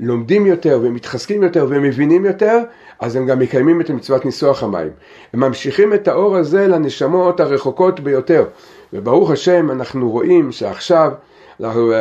שלומדים 0.02 0.46
יותר 0.46 0.80
ומתחזקים 0.82 1.42
יותר 1.42 1.66
ומבינים 1.68 2.24
יותר, 2.24 2.58
אז 3.00 3.16
הם 3.16 3.26
גם 3.26 3.38
מקיימים 3.38 3.80
את 3.80 3.90
מצוות 3.90 4.24
ניסוח 4.24 4.62
המים. 4.62 4.90
הם 5.32 5.40
ממשיכים 5.40 5.94
את 5.94 6.08
האור 6.08 6.36
הזה 6.36 6.66
לנשמות 6.66 7.40
הרחוקות 7.40 8.00
ביותר. 8.00 8.44
וברוך 8.92 9.30
השם 9.30 9.70
אנחנו 9.70 10.10
רואים 10.10 10.52
שעכשיו 10.52 11.12
אנחנו 11.60 11.92
uh, 11.92 11.94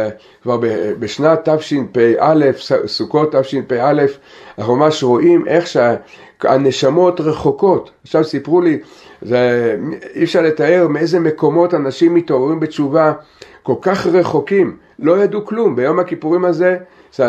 כבר 0.44 0.58
בשנת 1.00 1.50
תשפ"א, 1.50 2.52
סוכות 2.86 3.36
תשפ"א, 3.36 4.06
אנחנו 4.58 4.76
ממש 4.76 5.04
רואים 5.04 5.48
איך 5.48 5.68
שהנשמות 5.68 7.22
רחוקות. 7.22 7.92
עכשיו 8.04 8.24
סיפרו 8.24 8.62
לי, 8.62 8.80
זה, 9.22 9.76
אי 10.16 10.24
אפשר 10.24 10.42
לתאר 10.42 10.88
מאיזה 10.90 11.20
מקומות 11.20 11.74
אנשים 11.74 12.14
מתעוררים 12.14 12.60
בתשובה 12.60 13.14
כל 13.64 13.76
כך 13.82 14.08
רחוקים, 14.08 14.78
לא 15.00 15.24
ידעו 15.24 15.46
כלום. 15.46 15.76
ביום 15.76 16.00
הכיפורים 16.00 16.46
הזה 16.46 16.78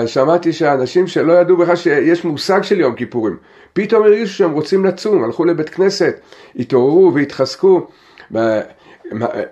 שמעתי 0.06 0.52
שאנשים 0.52 1.06
שלא 1.06 1.32
ידעו 1.32 1.56
בכלל 1.56 1.76
שיש 1.76 2.24
מושג 2.24 2.62
של 2.62 2.80
יום 2.80 2.94
כיפורים, 2.94 3.36
פתאום 3.72 4.02
הרגישו 4.02 4.32
שהם 4.34 4.52
רוצים 4.52 4.84
לצום, 4.84 5.24
הלכו 5.24 5.44
לבית 5.44 5.68
כנסת, 5.68 6.20
התעוררו 6.56 7.14
והתחזקו. 7.14 7.86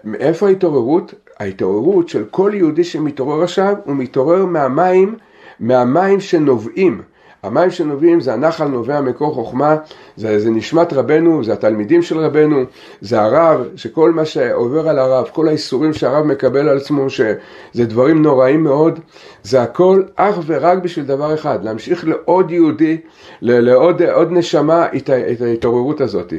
מאיפה 0.04 0.46
ההתעוררות? 0.46 1.14
ההתעוררות 1.38 2.08
של 2.08 2.24
כל 2.30 2.52
יהודי 2.54 2.84
שמתעורר 2.84 3.42
עכשיו, 3.42 3.74
הוא 3.84 3.96
מתעורר 3.96 4.44
מהמים, 4.44 5.14
מהמים 5.60 6.20
שנובעים. 6.20 7.02
המים 7.44 7.70
שנובעים 7.70 8.20
זה 8.20 8.32
הנחל 8.32 8.64
נובע 8.64 9.00
מקור 9.00 9.34
חוכמה, 9.34 9.76
זה, 10.16 10.38
זה 10.38 10.50
נשמת 10.50 10.92
רבנו, 10.92 11.44
זה 11.44 11.52
התלמידים 11.52 12.02
של 12.02 12.18
רבנו, 12.18 12.64
זה 13.00 13.20
הרב, 13.22 13.68
שכל 13.76 14.10
מה 14.10 14.24
שעובר 14.24 14.88
על 14.88 14.98
הרב, 14.98 15.28
כל 15.32 15.48
האיסורים 15.48 15.92
שהרב 15.92 16.26
מקבל 16.26 16.68
על 16.68 16.76
עצמו, 16.76 17.10
שזה 17.10 17.84
דברים 17.84 18.22
נוראים 18.22 18.62
מאוד, 18.64 19.00
זה 19.42 19.62
הכל 19.62 20.02
אך 20.16 20.38
ורק 20.46 20.78
בשביל 20.78 21.04
דבר 21.04 21.34
אחד, 21.34 21.64
להמשיך 21.64 22.08
לעוד 22.08 22.50
יהודי, 22.50 22.96
לעוד 23.42 24.32
נשמה 24.32 24.86
את, 24.96 25.10
את 25.10 25.40
ההתעוררות 25.40 26.00
הזאת. 26.00 26.32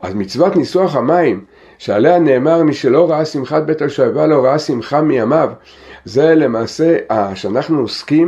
אז 0.00 0.14
מצוות 0.14 0.56
ניסוח 0.56 0.96
המים, 0.96 1.44
שעליה 1.78 2.18
נאמר 2.18 2.62
מי 2.62 2.74
שלא 2.74 3.10
ראה 3.10 3.24
שמחת 3.24 3.62
בית 3.62 3.82
השואבה 3.82 4.26
לא 4.26 4.44
ראה 4.44 4.58
שמחה 4.58 5.00
מימיו, 5.00 5.50
זה 6.04 6.34
למעשה 6.34 6.96
שאנחנו 7.34 7.80
עוסקים 7.80 8.26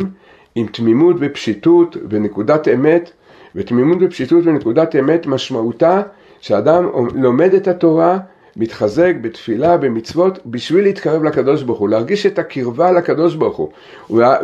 עם 0.55 0.67
תמימות 0.67 1.17
ופשיטות 1.21 1.97
ונקודת 2.11 2.69
אמת, 2.69 3.11
ותמימות 3.55 3.99
ופשיטות 4.01 4.47
ונקודת 4.47 4.97
אמת 4.97 5.27
משמעותה 5.27 6.03
שאדם 6.41 6.89
לומד 7.15 7.55
את 7.55 7.69
התורה, 7.69 8.19
מתחזק 8.57 9.15
בתפילה, 9.21 9.77
במצוות, 9.77 10.39
בשביל 10.47 10.85
להתקרב 10.85 11.25
לקדוש 11.25 11.63
ברוך 11.63 11.79
הוא, 11.79 11.89
להרגיש 11.89 12.27
את 12.27 12.39
הקרבה 12.39 12.93
לקדוש 12.93 13.35
ברוך 13.35 13.57
הוא, 13.57 13.71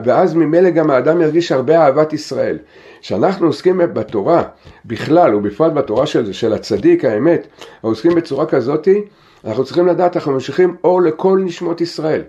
ואז 0.05 0.35
ממילא 0.35 0.71
גם 0.71 0.91
האדם 0.91 1.21
ירגיש 1.21 1.53
הרבה 1.53 1.79
אהבת 1.85 2.13
ישראל. 2.13 2.59
כשאנחנו 3.01 3.47
עוסקים 3.47 3.79
בתורה 3.79 4.43
בכלל, 4.85 5.35
ובפרט 5.35 5.73
בתורה 5.73 6.07
של, 6.07 6.33
של 6.33 6.53
הצדיק, 6.53 7.05
האמת, 7.05 7.47
עוסקים 7.81 8.15
בצורה 8.15 8.47
כזאתי, 8.47 9.05
אנחנו 9.45 9.65
צריכים 9.65 9.87
לדעת, 9.87 10.17
אנחנו 10.17 10.33
ממשיכים 10.33 10.77
אור 10.85 11.03
לכל 11.03 11.41
נשמות 11.45 11.81
ישראל. 11.81 12.23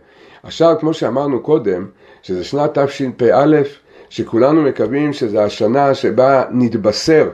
עכשיו, 0.44 0.76
כמו 0.80 0.94
שאמרנו 0.94 1.40
קודם, 1.40 1.86
שזה 2.26 2.44
שנת 2.44 2.78
תשפ"א, 2.78 3.62
שכולנו 4.10 4.62
מקווים 4.62 5.14
שזו 5.14 5.40
השנה 5.40 5.94
שבה 5.94 6.44
נתבשר 6.52 7.30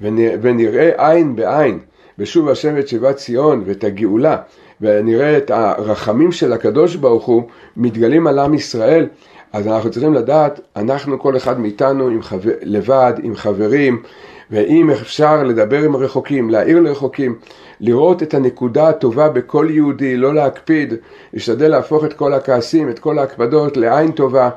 ונראה 0.00 1.10
עין 1.10 1.36
בעין 1.36 1.78
בשוב 2.18 2.48
השם 2.48 2.78
את 2.78 2.88
שיבת 2.88 3.16
ציון 3.16 3.62
ואת 3.66 3.84
הגאולה 3.84 4.36
ונראה 4.80 5.36
את 5.36 5.50
הרחמים 5.50 6.32
של 6.32 6.52
הקדוש 6.52 6.96
ברוך 6.96 7.26
הוא 7.26 7.42
מתגלים 7.76 8.26
על 8.26 8.38
עם 8.38 8.54
ישראל. 8.54 9.06
אז 9.52 9.66
אנחנו 9.66 9.90
צריכים 9.90 10.14
לדעת, 10.14 10.60
אנחנו 10.76 11.18
כל 11.18 11.36
אחד 11.36 11.60
מאיתנו 11.60 12.08
עם 12.08 12.22
חבר, 12.22 12.52
לבד, 12.62 13.12
עם 13.22 13.36
חברים 13.36 14.02
ואם 14.50 14.90
אפשר 14.90 15.42
לדבר 15.42 15.82
עם 15.82 15.94
הרחוקים, 15.94 16.50
להעיר 16.50 16.80
לרחוקים, 16.80 17.34
לראות 17.80 18.22
את 18.22 18.34
הנקודה 18.34 18.88
הטובה 18.88 19.28
בכל 19.28 19.66
יהודי, 19.70 20.16
לא 20.16 20.34
להקפיד, 20.34 20.94
להשתדל 21.32 21.68
להפוך 21.68 22.04
את 22.04 22.12
כל 22.12 22.32
הכעסים, 22.32 22.88
את 22.88 22.98
כל 22.98 23.18
ההקפדות 23.18 23.76
לעין 23.76 24.10
טובה. 24.10 24.50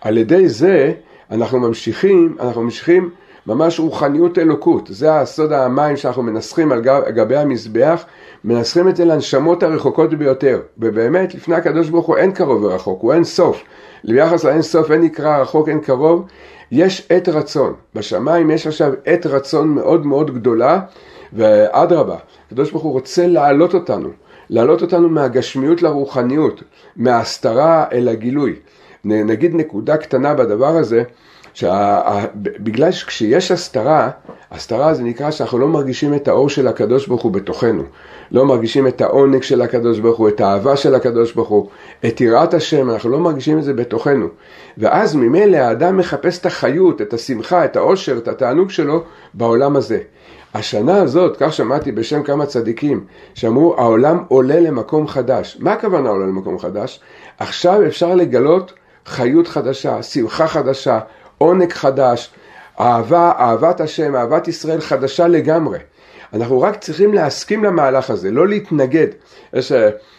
על 0.00 0.18
ידי 0.18 0.48
זה 0.48 0.92
אנחנו 1.30 1.58
ממשיכים, 1.60 2.36
אנחנו 2.40 2.62
ממשיכים 2.62 3.10
ממש 3.46 3.80
רוחניות 3.80 4.38
אלוקות, 4.38 4.88
זה 4.92 5.14
הסוד 5.14 5.52
המים 5.52 5.96
שאנחנו 5.96 6.22
מנסחים 6.22 6.72
על 6.72 6.80
גב, 6.80 7.02
גבי 7.08 7.36
המזבח, 7.36 8.04
מנסחים 8.44 8.88
את 8.88 8.96
זה 8.96 9.04
לנשמות 9.04 9.62
הרחוקות 9.62 10.14
ביותר, 10.14 10.60
ובאמת 10.78 11.34
לפני 11.34 11.54
הקדוש 11.54 11.88
ברוך 11.88 12.06
הוא 12.06 12.16
אין 12.16 12.32
קרוב 12.32 12.64
ורחוק, 12.64 13.02
הוא 13.02 13.12
אין 13.12 13.24
סוף, 13.24 13.62
ביחס 14.04 14.44
לאין 14.44 14.62
סוף 14.62 14.90
אין 14.90 15.00
נקרא 15.02 15.38
רחוק 15.38 15.68
אין 15.68 15.80
קרוב, 15.80 16.26
יש 16.72 17.06
עת 17.08 17.28
רצון, 17.28 17.74
בשמיים 17.94 18.50
יש 18.50 18.66
עכשיו 18.66 18.92
עת 19.04 19.26
רצון 19.26 19.68
מאוד 19.68 20.06
מאוד 20.06 20.34
גדולה, 20.34 20.80
ואדרבה, 21.32 22.16
הקדוש 22.46 22.70
ברוך 22.70 22.82
הוא 22.82 22.92
רוצה 22.92 23.26
להעלות 23.26 23.74
אותנו, 23.74 24.08
להעלות 24.50 24.82
אותנו 24.82 25.08
מהגשמיות 25.08 25.82
לרוחניות, 25.82 26.62
מההסתרה 26.96 27.84
אל 27.92 28.08
הגילוי. 28.08 28.56
נגיד 29.04 29.54
נקודה 29.54 29.96
קטנה 29.96 30.34
בדבר 30.34 30.76
הזה, 30.76 31.02
שבגלל 31.54 32.90
שכשיש 32.90 33.50
הסתרה, 33.50 34.10
הסתרה 34.50 34.94
זה 34.94 35.02
נקרא 35.02 35.30
שאנחנו 35.30 35.58
לא 35.58 35.68
מרגישים 35.68 36.14
את 36.14 36.28
האור 36.28 36.48
של 36.48 36.68
הקדוש 36.68 37.06
ברוך 37.06 37.22
הוא 37.22 37.32
בתוכנו. 37.32 37.82
לא 38.32 38.46
מרגישים 38.46 38.86
את 38.86 39.00
העונג 39.00 39.42
של 39.42 39.62
הקדוש 39.62 39.98
ברוך 39.98 40.18
הוא, 40.18 40.28
את 40.28 40.40
האהבה 40.40 40.76
של 40.76 40.94
הקדוש 40.94 41.32
ברוך 41.32 41.48
הוא, 41.48 41.68
את 42.06 42.20
יראת 42.20 42.54
השם, 42.54 42.90
אנחנו 42.90 43.10
לא 43.10 43.18
מרגישים 43.18 43.58
את 43.58 43.64
זה 43.64 43.74
בתוכנו. 43.74 44.26
ואז 44.78 45.16
ממילא 45.16 45.56
האדם 45.56 45.96
מחפש 45.96 46.38
את 46.38 46.46
החיות, 46.46 47.02
את 47.02 47.12
השמחה, 47.12 47.64
את 47.64 47.76
העושר, 47.76 48.16
את 48.18 48.28
התענוג 48.28 48.70
שלו 48.70 49.02
בעולם 49.34 49.76
הזה. 49.76 49.98
השנה 50.54 51.02
הזאת, 51.02 51.36
כך 51.40 51.52
שמעתי 51.52 51.92
בשם 51.92 52.22
כמה 52.22 52.46
צדיקים, 52.46 53.04
שאמרו 53.34 53.74
העולם 53.78 54.24
עולה 54.28 54.60
למקום 54.60 55.08
חדש. 55.08 55.56
מה 55.60 55.72
הכוונה 55.72 56.10
עולה 56.10 56.26
למקום 56.26 56.58
חדש? 56.58 57.00
עכשיו 57.38 57.86
אפשר 57.86 58.14
לגלות 58.14 58.72
חיות 59.08 59.48
חדשה, 59.48 60.02
שמחה 60.02 60.46
חדשה, 60.46 60.98
עונג 61.38 61.72
חדש, 61.72 62.30
אהבה, 62.80 63.32
אהבת 63.38 63.80
השם, 63.80 64.16
אהבת 64.16 64.48
ישראל 64.48 64.80
חדשה 64.80 65.28
לגמרי. 65.28 65.78
אנחנו 66.32 66.60
רק 66.60 66.76
צריכים 66.76 67.14
להסכים 67.14 67.64
למהלך 67.64 68.10
הזה, 68.10 68.30
לא 68.30 68.48
להתנגד. 68.48 69.06
יש, 69.52 69.72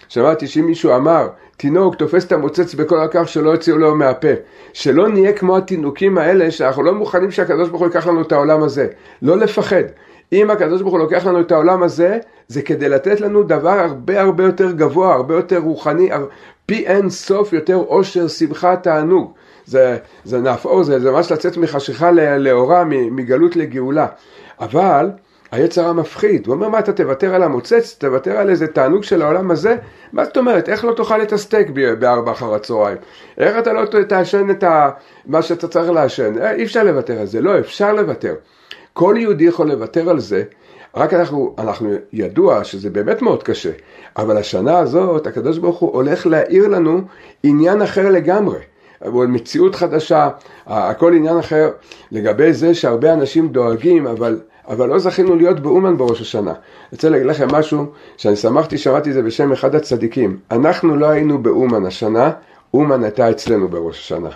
שמעתי 0.08 0.48
שאם 0.48 0.66
מישהו 0.66 0.96
אמר, 0.96 1.28
תינוק 1.58 1.96
תופס 1.96 2.26
את 2.26 2.32
המוצץ 2.32 2.74
בכל 2.74 3.00
הכף 3.00 3.24
שלא 3.28 3.50
יוציאו 3.50 3.78
לו 3.78 3.96
מהפה. 3.96 4.28
שלא 4.74 5.10
נהיה 5.10 5.34
כמו 5.34 5.58
התינוקים 5.58 6.18
האלה 6.18 6.52
שאנחנו 6.52 6.84
לא 6.84 6.94
מוכנים 6.94 7.32
שהקדוש 7.32 7.70
ברוך 7.70 7.82
הוא 7.82 7.88
ייקח 7.88 8.08
לנו 8.08 8.22
את 8.22 8.32
העולם 8.32 8.64
הזה. 8.64 8.88
לא 9.22 9.38
לפחד. 9.38 9.84
אם 10.34 10.50
הקדוש 10.50 10.82
ברוך 10.82 10.94
הוא 10.94 11.00
לוקח 11.00 11.26
לנו 11.26 11.42
את 11.42 11.52
העולם 11.52 11.84
הזה, 11.84 12.20
זה 12.48 12.62
כדי 12.62 12.90
לתת 12.90 13.22
לנו 13.22 13.44
דבר 13.44 13.70
הרבה 13.80 14.22
הרבה 14.22 14.44
יותר 14.44 14.72
גבוה, 14.72 15.14
הרבה 15.14 15.36
יותר 15.36 15.58
רוחני, 15.58 16.10
פי 16.66 16.88
אין 16.88 17.10
סוף 17.10 17.54
יותר 17.54 17.76
עושר, 17.76 18.28
שמחה, 18.28 18.76
תענוג. 18.76 19.34
זה, 19.66 19.98
זה 20.24 20.40
נהפוך, 20.40 20.82
זה, 20.82 21.00
זה 21.00 21.12
ממש 21.12 21.32
לצאת 21.32 21.58
מחשיכה 21.58 22.12
לאורה, 22.12 22.84
מגלות 22.86 23.56
לגאולה. 23.56 24.08
אבל 24.60 25.10
היצר 25.52 25.88
המפחיד, 25.88 26.48
הוא 26.48 26.56
אומר 26.56 26.70
מה 26.70 26.80
אתה 26.80 26.94
תוותר 26.94 27.36
על 27.36 27.44
המוצץ, 27.44 27.96
תוותר 28.00 28.38
על 28.38 28.50
איזה 28.50 28.68
תענוג 28.68 29.04
של 29.04 29.22
העולם 29.22 29.52
הזה? 29.52 29.76
מה 30.14 30.26
זאת 30.26 30.38
אומרת, 30.38 30.70
איך 30.70 30.86
לא 30.86 30.94
תאכל 30.94 31.22
את 31.22 31.34
הסטייק 31.34 31.70
בארבע 32.00 32.32
אחר 32.32 32.54
הצהריים? 32.54 32.98
איך 33.38 33.58
אתה 33.58 33.74
לא 33.74 33.86
תעשן 33.86 34.50
את 34.50 34.64
ה... 34.64 34.90
מה 35.26 35.42
שאתה 35.42 35.68
צריך 35.68 35.90
לעשן? 35.90 36.42
אה, 36.42 36.52
אי 36.52 36.64
אפשר 36.64 36.84
לוותר 36.84 37.20
על 37.20 37.26
זה, 37.26 37.42
לא, 37.42 37.60
אפשר 37.60 37.94
לוותר. 37.94 38.36
כל 38.94 39.16
יהודי 39.18 39.44
יכול 39.44 39.68
לוותר 39.68 40.10
על 40.10 40.20
זה, 40.20 40.44
רק 40.96 41.14
אנחנו, 41.14 41.56
אנחנו 41.58 41.94
ידוע 42.14 42.64
שזה 42.64 42.90
באמת 42.90 43.22
מאוד 43.22 43.44
קשה, 43.44 43.72
אבל 44.18 44.38
השנה 44.38 44.80
הזאת 44.80 45.28
הקדוש 45.28 45.58
ברוך 45.58 45.80
הוא 45.80 45.94
הולך 45.94 46.28
להאיר 46.28 46.68
לנו 46.68 47.02
עניין 47.44 47.82
אחר 47.82 48.10
לגמרי. 48.10 48.60
מציאות 49.06 49.76
חדשה, 49.76 50.30
הכל 50.68 51.14
עניין 51.14 51.38
אחר 51.38 51.70
לגבי 52.12 52.54
זה 52.54 52.74
שהרבה 52.74 53.14
אנשים 53.14 53.48
דואגים, 53.48 54.08
אבל, 54.08 54.40
אבל 54.68 54.90
לא 54.90 55.00
זכינו 55.00 55.36
להיות 55.36 55.60
באומן 55.60 55.98
בראש 55.98 56.22
השנה. 56.22 56.52
אני 56.52 56.60
רוצה 56.92 57.10
להגיד 57.10 57.28
לכם 57.28 57.48
משהו 57.52 57.86
שאני 58.18 58.36
שמחתי, 58.36 58.78
שמעתי 58.78 59.10
את 59.10 59.14
זה 59.14 59.22
בשם 59.22 59.52
אחד 59.52 59.76
הצדיקים. 59.76 60.40
אנחנו 60.52 60.96
לא 60.96 61.06
היינו 61.06 61.44
באומן 61.44 61.86
השנה, 61.86 62.32
אומן 62.74 63.04
הייתה 63.04 63.30
אצלנו 63.30 63.68
בראש 63.68 64.00
השנה. 64.00 64.30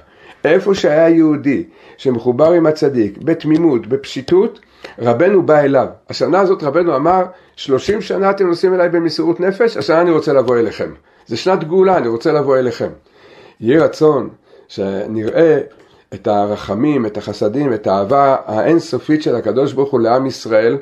איפה 0.46 0.76
שהיה 0.76 1.10
יהודי 1.10 1.64
שמחובר 1.98 2.52
עם 2.52 2.66
הצדיק, 2.66 3.18
בתמימות, 3.18 3.88
בפשיטות, 3.88 4.60
רבנו 5.00 5.44
בא 5.46 5.60
אליו. 5.60 5.88
השנה 6.10 6.40
הזאת 6.40 6.64
רבנו 6.64 6.96
אמר, 6.96 7.24
שלושים 7.56 8.02
שנה 8.02 8.30
אתם 8.30 8.48
נוסעים 8.48 8.74
אליי 8.74 8.90
במסירות 8.90 9.40
נפש, 9.40 9.78
השנה 9.78 10.02
אני 10.02 10.12
רוצה 10.12 10.34
לבוא 10.34 10.58
אליכם. 10.58 10.92
זה 11.28 11.38
שנת 11.38 11.64
גאולה, 11.64 11.98
אני 11.98 12.08
רוצה 12.08 12.32
לבוא 12.32 12.58
אליכם. 12.58 12.90
יהי 13.60 13.78
רצון 13.78 14.30
שנראה 14.68 15.60
את 16.14 16.28
הרחמים, 16.28 17.06
את 17.06 17.18
החסדים, 17.18 17.74
את 17.74 17.88
האהבה 17.88 18.36
האינסופית 18.46 19.24
של 19.24 19.36
הקדוש 19.36 19.74
ברוך 19.74 19.92
הוא 19.92 20.00
לעם 20.00 20.26
ישראל, 20.26 20.78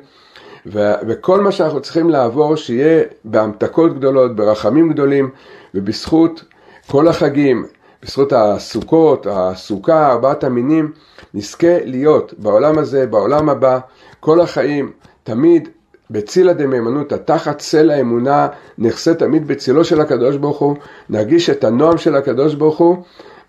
ו- 0.66 0.94
וכל 1.08 1.42
מה 1.42 1.52
שאנחנו 1.52 1.82
צריכים 1.82 2.10
לעבור, 2.10 2.56
שיהיה 2.56 3.04
בהמתקות 3.26 3.98
גדולות, 3.98 4.36
ברחמים 4.36 4.90
גדולים, 4.90 5.30
ובזכות 5.76 6.44
כל 6.88 7.08
החגים, 7.08 7.66
בזכות 8.04 8.34
הסוכות, 8.34 9.28
הסוכה, 9.30 10.12
ארבעת 10.12 10.44
המינים, 10.44 10.92
נזכה 11.34 11.78
להיות 11.86 12.34
בעולם 12.38 12.78
הזה, 12.78 13.08
בעולם 13.08 13.50
הבא, 13.50 13.80
כל 14.20 14.42
החיים, 14.42 14.92
תמיד 15.24 15.70
בצילה 16.12 16.54
דמהימנותא, 16.54 17.16
תחת 17.16 17.58
צל 17.58 17.90
האמונה, 17.90 18.48
נחסה 18.78 19.14
תמיד 19.14 19.48
בצילו 19.48 19.84
של 19.84 20.02
הקדוש 20.02 20.38
ברוך 20.38 20.60
הוא, 20.60 20.76
נרגיש 21.10 21.50
את 21.50 21.64
הנועם 21.64 21.98
של 21.98 22.16
הקדוש 22.16 22.56
ברוך 22.56 22.78
הוא, 22.78 22.98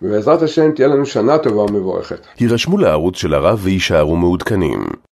ובעזרת 0.01 0.41
השם 0.41 0.71
תהיה 0.71 0.87
לנו 0.87 1.05
שנה 1.05 1.37
טובה 1.37 1.61
ומבורכת. 1.61 2.27
הירשמו 2.39 2.77
לערוץ 2.77 3.17
של 3.17 3.33
הרב 3.33 3.59
ויישארו 3.63 4.15
מעודכנים. 4.15 4.85